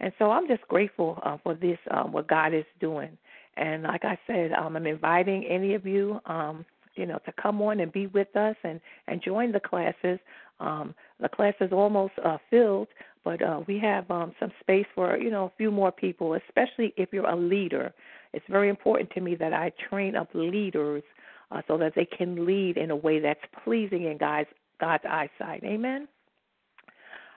And 0.00 0.14
so 0.18 0.30
I'm 0.30 0.48
just 0.48 0.62
grateful 0.66 1.18
uh, 1.22 1.36
for 1.42 1.54
this, 1.54 1.76
um, 1.90 2.10
what 2.12 2.26
God 2.26 2.54
is 2.54 2.64
doing. 2.80 3.18
And 3.58 3.82
like 3.82 4.06
I 4.06 4.18
said, 4.26 4.52
um, 4.52 4.76
I'm 4.76 4.86
inviting 4.86 5.44
any 5.44 5.74
of 5.74 5.84
you 5.84 6.18
um, 6.24 6.64
you 6.96 7.04
know, 7.04 7.18
to 7.26 7.32
come 7.32 7.60
on 7.60 7.80
and 7.80 7.92
be 7.92 8.06
with 8.06 8.34
us 8.34 8.56
and 8.64 8.80
and 9.08 9.22
join 9.22 9.52
the 9.52 9.60
classes. 9.60 10.18
Um, 10.58 10.94
the 11.20 11.28
class 11.28 11.54
is 11.60 11.70
almost 11.70 12.14
uh, 12.24 12.38
filled, 12.48 12.88
but 13.24 13.42
uh, 13.42 13.60
we 13.66 13.78
have 13.80 14.10
um, 14.10 14.34
some 14.40 14.52
space 14.60 14.86
for 14.94 15.18
you 15.18 15.30
know 15.30 15.46
a 15.46 15.52
few 15.58 15.70
more 15.70 15.92
people, 15.92 16.32
especially 16.34 16.94
if 16.96 17.12
you're 17.12 17.28
a 17.28 17.36
leader. 17.36 17.92
It's 18.34 18.44
very 18.48 18.68
important 18.68 19.10
to 19.10 19.20
me 19.20 19.34
that 19.36 19.52
I 19.52 19.72
train 19.88 20.16
up 20.16 20.28
leaders 20.34 21.02
uh, 21.50 21.62
so 21.68 21.78
that 21.78 21.94
they 21.94 22.04
can 22.04 22.44
lead 22.44 22.76
in 22.76 22.90
a 22.90 22.96
way 22.96 23.20
that's 23.20 23.40
pleasing 23.62 24.04
in 24.04 24.18
God's 24.18 24.48
God's 24.80 25.04
eyesight. 25.08 25.62
Amen. 25.64 26.08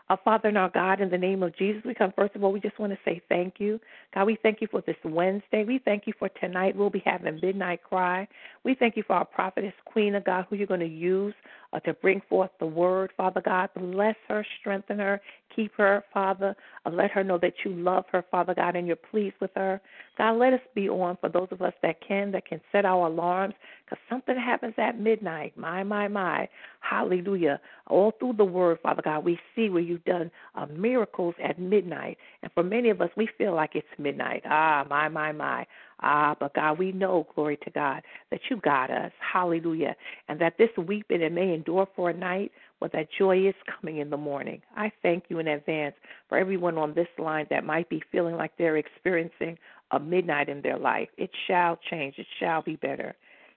Our 0.09 0.19
Father 0.23 0.47
and 0.47 0.57
our 0.57 0.69
God, 0.69 1.01
in 1.01 1.09
the 1.09 1.17
name 1.17 1.43
of 1.43 1.55
Jesus, 1.57 1.83
we 1.85 1.93
come 1.93 2.13
first 2.15 2.33
of 2.35 2.43
all, 2.43 2.53
we 2.53 2.61
just 2.61 2.79
want 2.79 2.93
to 2.93 2.99
say 3.03 3.21
thank 3.27 3.55
you. 3.59 3.77
God, 4.15 4.25
we 4.25 4.37
thank 4.41 4.61
you 4.61 4.67
for 4.71 4.81
this 4.87 4.95
Wednesday. 5.03 5.65
We 5.65 5.79
thank 5.83 6.07
you 6.07 6.13
for 6.17 6.29
tonight. 6.29 6.77
We'll 6.77 6.89
be 6.89 7.03
having 7.05 7.39
Midnight 7.41 7.83
Cry. 7.83 8.25
We 8.63 8.73
thank 8.73 8.95
you 8.95 9.03
for 9.05 9.17
our 9.17 9.25
prophetess, 9.25 9.73
Queen 9.83 10.15
of 10.15 10.23
God, 10.23 10.45
who 10.49 10.55
you're 10.55 10.65
going 10.65 10.79
to 10.79 10.85
use 10.85 11.33
uh, 11.73 11.79
to 11.81 11.93
bring 11.95 12.21
forth 12.29 12.51
the 12.59 12.65
word, 12.65 13.11
Father 13.17 13.41
God. 13.41 13.69
Bless 13.75 14.15
her, 14.27 14.45
strengthen 14.59 14.99
her, 14.99 15.21
keep 15.55 15.73
her, 15.75 16.03
Father. 16.13 16.55
Uh, 16.85 16.89
let 16.89 17.11
her 17.11 17.23
know 17.23 17.37
that 17.37 17.53
you 17.63 17.73
love 17.73 18.05
her, 18.11 18.23
Father 18.31 18.53
God, 18.53 18.75
and 18.75 18.87
you're 18.87 18.95
pleased 18.95 19.35
with 19.39 19.51
her. 19.55 19.81
God, 20.17 20.37
let 20.37 20.53
us 20.53 20.61
be 20.73 20.89
on 20.89 21.17
for 21.19 21.29
those 21.29 21.47
of 21.51 21.61
us 21.61 21.73
that 21.83 21.97
can, 22.05 22.31
that 22.31 22.45
can 22.45 22.61
set 22.71 22.85
our 22.85 23.07
alarms, 23.07 23.53
because 23.85 23.99
something 24.09 24.35
happens 24.35 24.73
at 24.77 24.99
midnight. 24.99 25.57
My, 25.57 25.83
my, 25.83 26.07
my. 26.07 26.47
Hallelujah. 26.79 27.59
All 27.87 28.13
through 28.17 28.33
the 28.33 28.45
word, 28.45 28.79
Father 28.81 29.01
God, 29.03 29.23
we 29.23 29.39
see 29.55 29.69
where 29.69 29.81
you've 29.81 30.05
done 30.05 30.31
uh, 30.55 30.65
miracles 30.67 31.35
at 31.43 31.59
midnight. 31.59 32.17
And 32.41 32.51
for 32.53 32.63
many 32.63 32.89
of 32.89 33.01
us, 33.01 33.09
we 33.15 33.29
feel 33.37 33.53
like 33.53 33.71
it's 33.75 33.87
midnight. 33.97 34.43
Ah, 34.45 34.85
my, 34.89 35.09
my, 35.09 35.31
my. 35.31 35.65
Ah, 36.01 36.35
but 36.39 36.53
God, 36.53 36.77
we 36.77 36.91
know, 36.91 37.27
glory 37.33 37.57
to 37.63 37.69
God, 37.71 38.03
that 38.29 38.41
you 38.49 38.57
got 38.57 38.91
us. 38.91 39.11
Hallelujah. 39.19 39.95
And 40.27 40.39
that 40.39 40.57
this 40.57 40.69
weeping, 40.77 41.21
it 41.21 41.31
may 41.31 41.53
endure 41.53 41.87
for 41.95 42.11
a 42.11 42.13
night, 42.13 42.51
but 42.79 42.91
that 42.91 43.07
joy 43.17 43.47
is 43.47 43.55
coming 43.79 43.97
in 43.97 44.09
the 44.09 44.17
morning. 44.17 44.61
I 44.75 44.91
thank 45.01 45.25
you 45.29 45.39
in 45.39 45.47
advance 45.47 45.95
for 46.29 46.37
everyone 46.37 46.77
on 46.77 46.93
this 46.93 47.07
line 47.17 47.47
that 47.49 47.65
might 47.65 47.89
be 47.89 48.03
feeling 48.11 48.35
like 48.35 48.51
they're 48.57 48.77
experiencing 48.77 49.57
a 49.91 49.99
midnight 49.99 50.49
in 50.49 50.61
their 50.61 50.77
life. 50.77 51.09
It 51.17 51.31
shall 51.47 51.79
change, 51.89 52.15
it 52.17 52.27
shall 52.39 52.61
be 52.61 52.75
better. 52.75 53.15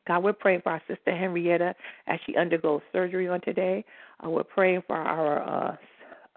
God, 0.09 0.24
we're 0.24 0.33
praying 0.33 0.62
for 0.62 0.72
our 0.72 0.83
sister 0.88 1.14
Henrietta 1.14 1.74
as 2.07 2.18
she 2.24 2.37
undergoes 2.37 2.81
surgery 2.92 3.29
on 3.29 3.40
today. 3.42 3.85
Uh, 4.24 4.31
we're 4.31 4.44
praying 4.44 4.83
for 4.87 4.96
our 4.96 5.42
uh, 5.42 5.76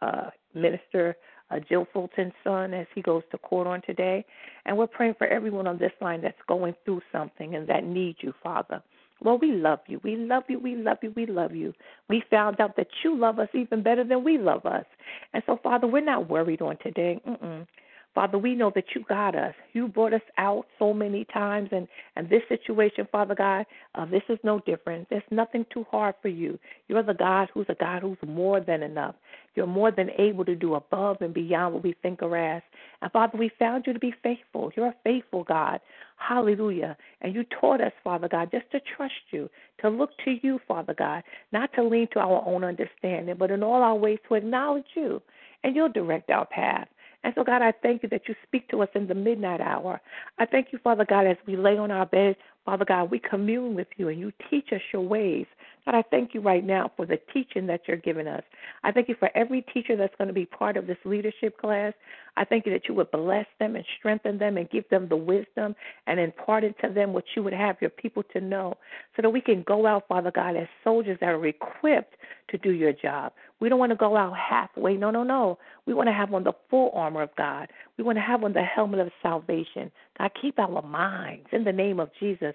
uh, 0.05 0.29
minister 0.53 1.15
uh, 1.51 1.60
Jill 1.67 1.88
Fulton's 1.93 2.34
son 2.43 2.73
as 2.73 2.88
he 2.95 3.01
goes 3.01 3.23
to 3.32 3.38
court 3.38 3.67
on 3.67 3.82
today. 3.82 4.25
And 4.65 4.77
we're 4.77 4.88
praying 4.88 5.15
for 5.17 5.27
everyone 5.27 5.67
on 5.67 5.77
this 5.77 5.91
line 6.01 6.21
that's 6.21 6.38
going 6.47 6.75
through 6.86 7.01
something 7.12 7.56
and 7.56 7.67
that 7.67 7.84
needs 7.84 8.19
you, 8.21 8.34
Father. 8.41 8.82
Lord, 9.23 9.41
we 9.41 9.53
love 9.53 9.79
you. 9.88 10.01
We 10.03 10.17
love 10.17 10.43
you. 10.49 10.60
We 10.60 10.75
love 10.75 10.97
you. 11.01 11.13
We 11.15 11.25
love 11.25 11.56
you. 11.56 11.73
We 12.10 12.23
found 12.29 12.60
out 12.60 12.75
that 12.75 12.88
you 13.03 13.17
love 13.17 13.39
us 13.39 13.47
even 13.53 13.82
better 13.82 14.03
than 14.03 14.23
we 14.23 14.38
love 14.38 14.65
us. 14.65 14.86
And 15.34 15.41
so, 15.45 15.60
Father, 15.63 15.88
we're 15.88 16.03
not 16.03 16.29
worried 16.29 16.62
on 16.62 16.77
today. 16.84 17.21
Mm-mm. 17.27 17.65
Father, 18.13 18.38
we 18.38 18.54
know 18.54 18.71
that 18.76 18.86
you 18.93 19.04
got 19.10 19.36
us. 19.36 19.56
You 19.73 19.88
brought 19.88 20.13
us 20.13 20.21
out 20.38 20.67
so 20.78 20.93
many 20.93 21.26
times, 21.26 21.69
and 21.71 21.88
and 22.15 22.30
this 22.30 22.43
situation, 22.47 23.08
Father 23.12 23.34
God, 23.34 23.65
uh, 23.95 24.06
this 24.06 24.21
is 24.30 24.38
no 24.43 24.60
different. 24.60 25.10
There's 25.10 25.23
nothing 25.32 25.65
too 25.73 25.86
hard 25.89 26.15
for 26.21 26.28
you. 26.28 26.60
You're 26.88 27.04
the 27.04 27.15
God 27.15 27.49
who's 27.54 27.65
a 27.69 27.76
God 27.76 28.04
who's 28.04 28.17
more 28.26 28.60
than 28.60 28.84
enough. 28.84 29.15
You're 29.56 29.67
more 29.67 29.91
than 29.91 30.10
able 30.17 30.45
to 30.45 30.56
do 30.56 30.76
above 30.76 31.17
and 31.21 31.34
beyond 31.34 31.73
what 31.73 31.84
we 31.84 31.95
think 32.02 32.21
or 32.21 32.38
ask. 32.38 32.63
And 33.02 33.12
Father, 33.12 33.38
we 33.38 33.52
found 33.60 33.86
you 33.88 33.93
to 33.93 33.99
be 33.99 34.13
faithful. 34.23 34.71
You're 34.76 34.88
a 34.88 34.95
faithful 35.04 35.43
God. 35.43 35.80
Hallelujah. 36.17 36.95
And 37.21 37.34
you 37.34 37.43
taught 37.60 37.82
us, 37.82 37.91
Father 38.04 38.28
God, 38.28 38.49
just 38.52 38.69
to 38.71 38.80
trust 38.95 39.13
you, 39.32 39.49
to 39.82 39.89
look 39.89 40.12
to 40.26 40.38
you, 40.41 40.60
Father 40.67 40.93
God, 40.93 41.23
not 41.52 41.71
to 41.73 41.84
lean 41.84 42.08
to 42.13 42.19
our 42.19 42.43
own 42.47 42.63
understanding, 42.63 43.36
but 43.38 43.52
in 43.52 43.63
all 43.63 43.82
our 43.82 43.95
ways 43.95 44.19
to 44.28 44.36
acknowledge 44.36 44.86
you. 44.95 45.21
And 45.63 45.76
you'll 45.76 45.89
direct 45.89 46.30
our 46.30 46.45
path. 46.45 46.88
And 47.23 47.33
so, 47.36 47.43
God, 47.43 47.62
I 47.62 47.71
thank 47.81 48.03
you 48.03 48.09
that 48.09 48.27
you 48.27 48.36
speak 48.45 48.67
to 48.69 48.81
us 48.81 48.89
in 48.95 49.07
the 49.07 49.15
midnight 49.15 49.62
hour. 49.62 50.01
I 50.39 50.45
thank 50.45 50.67
you, 50.71 50.79
Father 50.83 51.05
God, 51.05 51.25
as 51.25 51.38
we 51.47 51.55
lay 51.55 51.77
on 51.77 51.89
our 51.89 52.05
bed, 52.05 52.36
Father 52.65 52.86
God, 52.86 53.12
we 53.12 53.19
commune 53.19 53.75
with 53.75 53.88
you 53.97 54.09
and 54.09 54.19
you 54.19 54.31
teach 54.49 54.67
us 54.73 54.81
your 54.91 55.01
ways. 55.01 55.45
God, 55.85 55.95
I 55.95 56.03
thank 56.09 56.33
you 56.33 56.39
right 56.39 56.63
now 56.63 56.91
for 56.95 57.05
the 57.05 57.19
teaching 57.33 57.67
that 57.67 57.81
you're 57.87 57.97
giving 57.97 58.27
us. 58.27 58.43
I 58.83 58.91
thank 58.91 59.09
you 59.09 59.15
for 59.19 59.29
every 59.35 59.61
teacher 59.73 59.97
that's 59.97 60.15
going 60.17 60.29
to 60.29 60.33
be 60.33 60.45
part 60.45 60.77
of 60.77 60.87
this 60.87 60.97
leadership 61.03 61.57
class. 61.59 61.93
I 62.37 62.45
thank 62.45 62.65
you 62.65 62.71
that 62.71 62.87
you 62.87 62.95
would 62.95 63.11
bless 63.11 63.45
them 63.59 63.75
and 63.75 63.83
strengthen 63.99 64.37
them 64.37 64.57
and 64.57 64.69
give 64.69 64.87
them 64.89 65.09
the 65.09 65.17
wisdom 65.17 65.75
and 66.07 66.19
impart 66.19 66.63
into 66.63 66.93
them 66.93 67.11
what 67.11 67.25
you 67.35 67.43
would 67.43 67.53
have 67.53 67.75
your 67.81 67.89
people 67.89 68.23
to 68.31 68.39
know 68.39 68.77
so 69.15 69.21
that 69.21 69.29
we 69.29 69.41
can 69.41 69.61
go 69.63 69.85
out, 69.85 70.07
Father 70.07 70.31
God, 70.31 70.55
as 70.55 70.67
soldiers 70.83 71.17
that 71.19 71.29
are 71.29 71.45
equipped 71.45 72.15
to 72.49 72.57
do 72.57 72.71
your 72.71 72.93
job. 72.93 73.33
We 73.59 73.67
don't 73.67 73.79
want 73.79 73.91
to 73.91 73.97
go 73.97 74.15
out 74.15 74.35
halfway. 74.37 74.95
No, 74.95 75.11
no, 75.11 75.23
no. 75.23 75.57
We 75.85 75.93
want 75.93 76.07
to 76.07 76.13
have 76.13 76.33
on 76.33 76.45
the 76.45 76.53
full 76.69 76.91
armor 76.93 77.21
of 77.21 77.35
God. 77.37 77.69
We 77.97 78.03
want 78.03 78.17
to 78.17 78.21
have 78.21 78.43
on 78.43 78.53
the 78.53 78.63
helmet 78.63 78.99
of 78.99 79.11
salvation. 79.21 79.91
God, 80.17 80.31
keep 80.41 80.59
our 80.59 80.81
minds 80.81 81.47
in 81.51 81.65
the 81.65 81.71
name 81.73 81.99
of 81.99 82.09
Jesus 82.19 82.53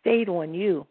stayed 0.00 0.28
on 0.28 0.54
you. 0.54 0.86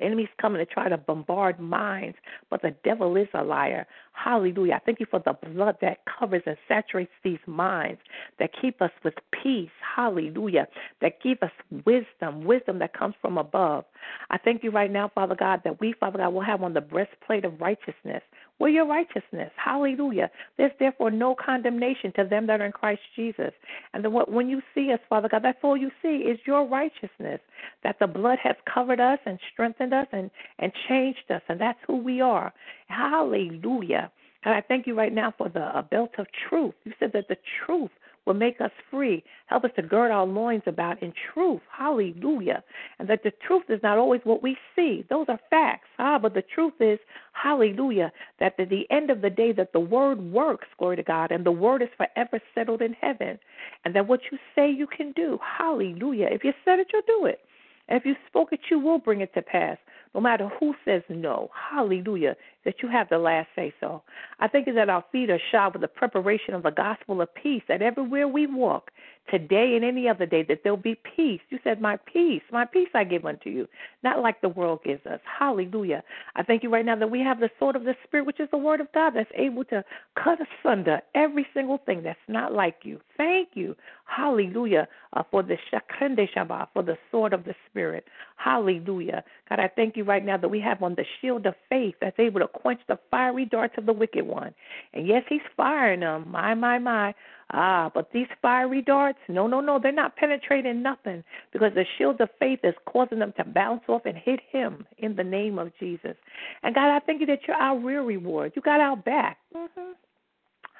The 0.00 0.06
enemy's 0.06 0.28
coming 0.40 0.64
to 0.64 0.66
try 0.66 0.88
to 0.88 0.96
bombard 0.96 1.60
minds, 1.60 2.16
but 2.48 2.62
the 2.62 2.74
devil 2.84 3.16
is 3.16 3.28
a 3.34 3.44
liar. 3.44 3.86
Hallelujah. 4.12 4.74
I 4.74 4.78
thank 4.78 4.98
you 4.98 5.06
for 5.10 5.20
the 5.20 5.34
blood 5.34 5.76
that 5.82 5.98
covers 6.18 6.42
and 6.46 6.56
saturates 6.66 7.12
these 7.22 7.38
minds, 7.46 8.00
that 8.38 8.50
keep 8.60 8.80
us 8.80 8.90
with 9.04 9.14
peace. 9.30 9.70
Hallelujah. 9.96 10.66
That 11.02 11.22
give 11.22 11.38
us 11.42 11.50
wisdom, 11.84 12.44
wisdom 12.44 12.78
that 12.78 12.94
comes 12.94 13.14
from 13.20 13.36
above. 13.36 13.84
I 14.30 14.38
thank 14.38 14.64
you 14.64 14.70
right 14.70 14.90
now, 14.90 15.10
Father 15.14 15.36
God, 15.38 15.60
that 15.64 15.80
we, 15.80 15.92
Father 16.00 16.18
God, 16.18 16.32
will 16.32 16.40
have 16.40 16.62
on 16.62 16.72
the 16.72 16.80
breastplate 16.80 17.44
of 17.44 17.60
righteousness. 17.60 18.22
We're 18.60 18.68
your 18.68 18.86
righteousness. 18.86 19.50
Hallelujah. 19.56 20.30
There's 20.58 20.72
therefore 20.78 21.10
no 21.10 21.34
condemnation 21.34 22.12
to 22.16 22.24
them 22.24 22.46
that 22.46 22.60
are 22.60 22.66
in 22.66 22.72
Christ 22.72 23.00
Jesus. 23.16 23.52
And 23.94 24.04
then 24.04 24.12
when 24.12 24.50
you 24.50 24.60
see 24.74 24.92
us, 24.92 25.00
Father 25.08 25.28
God, 25.30 25.42
that's 25.42 25.58
all 25.62 25.78
you 25.78 25.90
see 26.02 26.16
is 26.28 26.38
your 26.46 26.68
righteousness. 26.68 27.40
That 27.82 27.96
the 27.98 28.06
blood 28.06 28.38
has 28.42 28.56
covered 28.72 29.00
us 29.00 29.18
and 29.24 29.38
strengthened 29.50 29.94
us 29.94 30.06
and, 30.12 30.30
and 30.58 30.72
changed 30.88 31.30
us. 31.30 31.40
And 31.48 31.58
that's 31.58 31.78
who 31.86 31.96
we 31.96 32.20
are. 32.20 32.52
Hallelujah. 32.88 34.12
And 34.44 34.54
I 34.54 34.60
thank 34.60 34.86
you 34.86 34.94
right 34.94 35.12
now 35.12 35.32
for 35.36 35.48
the 35.48 35.84
belt 35.90 36.12
of 36.18 36.26
truth. 36.48 36.74
You 36.84 36.92
said 37.00 37.12
that 37.14 37.28
the 37.28 37.38
truth 37.64 37.90
will 38.26 38.34
make 38.34 38.60
us 38.60 38.70
free. 38.90 39.22
Help 39.46 39.64
us 39.64 39.70
to 39.76 39.82
gird 39.82 40.10
our 40.10 40.26
loins 40.26 40.62
about 40.66 41.02
in 41.02 41.12
truth. 41.32 41.60
Hallelujah. 41.76 42.62
And 42.98 43.08
that 43.08 43.22
the 43.22 43.32
truth 43.46 43.64
is 43.68 43.80
not 43.82 43.98
always 43.98 44.20
what 44.24 44.42
we 44.42 44.56
see. 44.76 45.04
Those 45.08 45.26
are 45.28 45.40
facts. 45.50 45.88
Ah, 45.98 46.18
but 46.18 46.34
the 46.34 46.42
truth 46.54 46.74
is, 46.80 46.98
hallelujah, 47.32 48.12
that 48.38 48.58
at 48.58 48.68
the 48.68 48.86
end 48.90 49.10
of 49.10 49.20
the 49.20 49.30
day 49.30 49.52
that 49.52 49.72
the 49.72 49.80
word 49.80 50.20
works, 50.20 50.66
glory 50.78 50.96
to 50.96 51.02
God, 51.02 51.32
and 51.32 51.44
the 51.44 51.52
word 51.52 51.82
is 51.82 51.88
forever 51.96 52.40
settled 52.54 52.82
in 52.82 52.92
heaven. 52.94 53.38
And 53.84 53.94
that 53.94 54.06
what 54.06 54.20
you 54.30 54.38
say 54.54 54.70
you 54.70 54.86
can 54.86 55.12
do. 55.12 55.38
Hallelujah. 55.58 56.28
If 56.30 56.44
you 56.44 56.52
said 56.64 56.78
it, 56.78 56.88
you'll 56.92 57.02
do 57.06 57.26
it. 57.26 57.40
And 57.88 57.98
if 57.98 58.06
you 58.06 58.14
spoke 58.28 58.52
it, 58.52 58.60
you 58.70 58.78
will 58.78 58.98
bring 58.98 59.20
it 59.20 59.34
to 59.34 59.42
pass 59.42 59.76
no 60.14 60.20
matter 60.20 60.48
who 60.58 60.74
says 60.84 61.02
no. 61.08 61.50
Hallelujah, 61.70 62.36
that 62.64 62.82
you 62.82 62.88
have 62.88 63.08
the 63.08 63.18
last 63.18 63.48
say 63.56 63.72
so. 63.80 64.02
I 64.38 64.48
think 64.48 64.66
that 64.74 64.88
our 64.88 65.04
feet 65.12 65.30
are 65.30 65.40
shod 65.50 65.72
with 65.72 65.82
the 65.82 65.88
preparation 65.88 66.54
of 66.54 66.62
the 66.62 66.70
gospel 66.70 67.20
of 67.20 67.34
peace, 67.34 67.62
that 67.68 67.82
everywhere 67.82 68.28
we 68.28 68.46
walk, 68.46 68.90
today 69.30 69.74
and 69.76 69.84
any 69.84 70.08
other 70.08 70.26
day, 70.26 70.42
that 70.42 70.60
there'll 70.62 70.76
be 70.76 70.98
peace. 71.16 71.40
You 71.50 71.58
said, 71.62 71.80
My 71.80 71.96
peace, 72.12 72.42
my 72.50 72.64
peace 72.64 72.88
I 72.94 73.04
give 73.04 73.24
unto 73.24 73.48
you, 73.48 73.68
not 74.02 74.20
like 74.20 74.40
the 74.40 74.48
world 74.48 74.80
gives 74.84 75.04
us. 75.06 75.20
Hallelujah. 75.38 76.02
I 76.34 76.42
thank 76.42 76.62
you 76.62 76.70
right 76.70 76.84
now 76.84 76.96
that 76.96 77.10
we 77.10 77.20
have 77.20 77.40
the 77.40 77.50
sword 77.58 77.76
of 77.76 77.84
the 77.84 77.94
Spirit, 78.04 78.26
which 78.26 78.40
is 78.40 78.48
the 78.50 78.58
word 78.58 78.80
of 78.80 78.88
God, 78.92 79.12
that's 79.14 79.30
able 79.34 79.64
to 79.66 79.84
cut 80.22 80.38
asunder 80.40 81.00
every 81.14 81.46
single 81.54 81.78
thing 81.78 82.02
that's 82.02 82.18
not 82.28 82.52
like 82.52 82.78
you. 82.82 83.00
Thank 83.16 83.50
you. 83.54 83.76
Hallelujah. 84.04 84.88
Uh, 85.12 85.22
for 85.30 85.42
the 85.42 85.56
Shakende 85.72 86.28
Shabbat, 86.34 86.68
for 86.72 86.82
the 86.82 86.98
sword 87.10 87.32
of 87.32 87.44
the 87.44 87.54
Spirit. 87.70 88.04
Hallelujah. 88.36 89.22
God, 89.48 89.60
I 89.60 89.68
thank 89.68 89.96
you 89.96 90.04
right 90.04 90.24
now 90.24 90.36
that 90.36 90.48
we 90.48 90.60
have 90.60 90.82
on 90.82 90.94
the 90.94 91.04
shield 91.20 91.46
of 91.46 91.54
faith 91.68 91.94
that's 92.00 92.18
able 92.18 92.40
to 92.40 92.48
quench 92.52 92.80
the 92.88 92.98
fiery 93.10 93.44
darts 93.44 93.74
of 93.78 93.86
the 93.86 93.92
wicked 93.92 94.26
one. 94.26 94.54
And 94.92 95.06
yes, 95.06 95.22
he's 95.28 95.40
firing 95.56 96.00
them. 96.00 96.30
My, 96.30 96.54
my, 96.54 96.78
my. 96.78 97.14
Ah, 97.52 97.90
but 97.92 98.10
these 98.12 98.28
fiery 98.40 98.80
darts, 98.80 99.18
no, 99.28 99.46
no, 99.48 99.60
no, 99.60 99.80
they're 99.82 99.90
not 99.90 100.14
penetrating 100.16 100.82
nothing 100.82 101.24
because 101.52 101.72
the 101.74 101.84
shield 101.98 102.20
of 102.20 102.28
faith 102.38 102.60
is 102.62 102.74
causing 102.86 103.18
them 103.18 103.32
to 103.36 103.44
bounce 103.44 103.82
off 103.88 104.02
and 104.04 104.16
hit 104.16 104.40
him 104.52 104.86
in 104.98 105.16
the 105.16 105.24
name 105.24 105.58
of 105.58 105.72
Jesus. 105.80 106.14
And 106.62 106.74
God, 106.74 106.94
I 106.94 107.00
thank 107.00 107.20
you 107.20 107.26
that 107.26 107.40
you're 107.48 107.56
our 107.56 107.78
real 107.78 108.04
reward. 108.04 108.52
You 108.54 108.62
got 108.62 108.80
our 108.80 108.96
back. 108.96 109.38
Mm-hmm. 109.56 109.92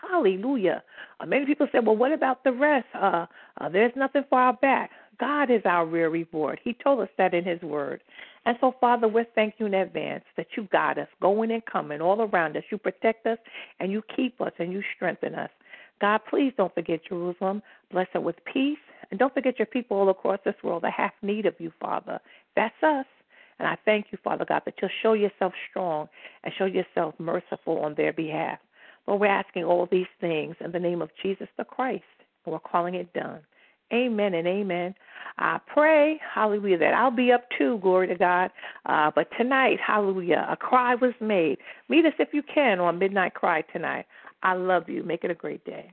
Hallelujah. 0.09 0.83
Uh, 1.19 1.27
many 1.27 1.45
people 1.45 1.67
say, 1.73 1.79
well, 1.81 1.97
what 1.97 2.13
about 2.13 2.45
the 2.45 2.53
rest? 2.53 2.87
Uh, 2.95 3.27
uh, 3.61 3.69
there's 3.69 3.93
nothing 3.97 4.25
for 4.31 4.39
our 4.39 4.55
back. 4.55 4.91
God 5.21 5.51
is 5.51 5.61
our 5.67 5.85
real 5.85 6.09
reward. 6.09 6.59
He 6.65 6.73
told 6.73 7.01
us 7.01 7.09
that 7.19 7.35
in 7.35 7.45
His 7.45 7.61
Word. 7.61 8.03
And 8.47 8.57
so, 8.61 8.75
Father, 8.81 9.07
we 9.07 9.25
thank 9.35 9.55
you 9.59 9.67
in 9.67 9.75
advance 9.75 10.25
that 10.39 10.47
you 10.57 10.67
got 10.73 10.97
us 10.97 11.09
going 11.21 11.51
and 11.51 11.65
coming 11.67 12.01
all 12.01 12.23
around 12.23 12.57
us. 12.57 12.65
You 12.71 12.79
protect 12.79 13.27
us 13.27 13.39
and 13.79 13.93
you 13.93 14.03
keep 14.17 14.41
us 14.41 14.53
and 14.59 14.73
you 14.73 14.83
strengthen 14.97 15.35
us. 15.35 15.51
God, 16.01 16.23
please 16.31 16.55
don't 16.57 16.75
forget 16.75 17.01
Jerusalem. 17.07 17.63
Bless 17.93 18.07
her 18.15 18.21
with 18.21 18.37
peace. 18.51 18.79
And 19.11 19.19
don't 19.19 19.35
forget 19.35 19.59
your 19.59 19.67
people 19.67 19.99
all 19.99 20.09
across 20.09 20.39
this 20.45 20.55
world 20.63 20.85
that 20.85 20.95
have 20.95 21.13
need 21.21 21.45
of 21.45 21.55
you, 21.59 21.71
Father. 21.79 22.19
That's 22.57 22.83
us. 22.83 23.07
And 23.59 23.69
I 23.69 23.77
thank 23.85 24.07
you, 24.11 24.19
Father 24.25 24.47
God, 24.49 24.63
that 24.65 24.75
you'll 24.81 24.91
show 25.03 25.13
yourself 25.13 25.53
strong 25.69 26.09
and 26.45 26.55
show 26.57 26.65
yourself 26.65 27.15
merciful 27.19 27.81
on 27.81 27.95
their 27.95 28.15
behalf. 28.15 28.59
Lord, 29.07 29.21
we're 29.21 29.27
asking 29.27 29.65
all 29.65 29.87
these 29.91 30.07
things 30.19 30.57
in 30.65 30.73
the 30.73 30.79
name 30.79 31.03
of 31.03 31.11
Jesus 31.23 31.49
the 31.59 31.65
Christ, 31.65 32.05
and 32.47 32.53
we're 32.53 32.61
calling 32.61 32.95
it 32.95 33.13
done. 33.13 33.41
Amen 33.93 34.35
and 34.35 34.47
amen. 34.47 34.95
I 35.39 35.59
pray, 35.73 36.21
hallelujah, 36.35 36.79
that 36.79 36.95
I'll 36.95 37.11
be 37.11 37.33
up 37.33 37.45
too, 37.57 37.79
glory 37.79 38.09
to 38.09 38.15
God. 38.15 38.51
Uh, 38.87 39.11
but 39.15 39.29
tonight, 39.39 39.79
hallelujah, 39.85 40.47
a 40.51 40.57
cry 40.57 40.95
was 40.95 41.15
made. 41.21 41.59
Meet 41.89 42.07
us 42.07 42.13
if 42.19 42.29
you 42.33 42.43
can 42.43 42.79
on 42.79 42.99
Midnight 42.99 43.35
Cry 43.35 43.63
tonight. 43.73 44.07
I 44.43 44.55
love 44.55 44.89
you. 44.89 45.03
Make 45.03 45.25
it 45.25 45.31
a 45.31 45.35
great 45.35 45.65
day. 45.65 45.93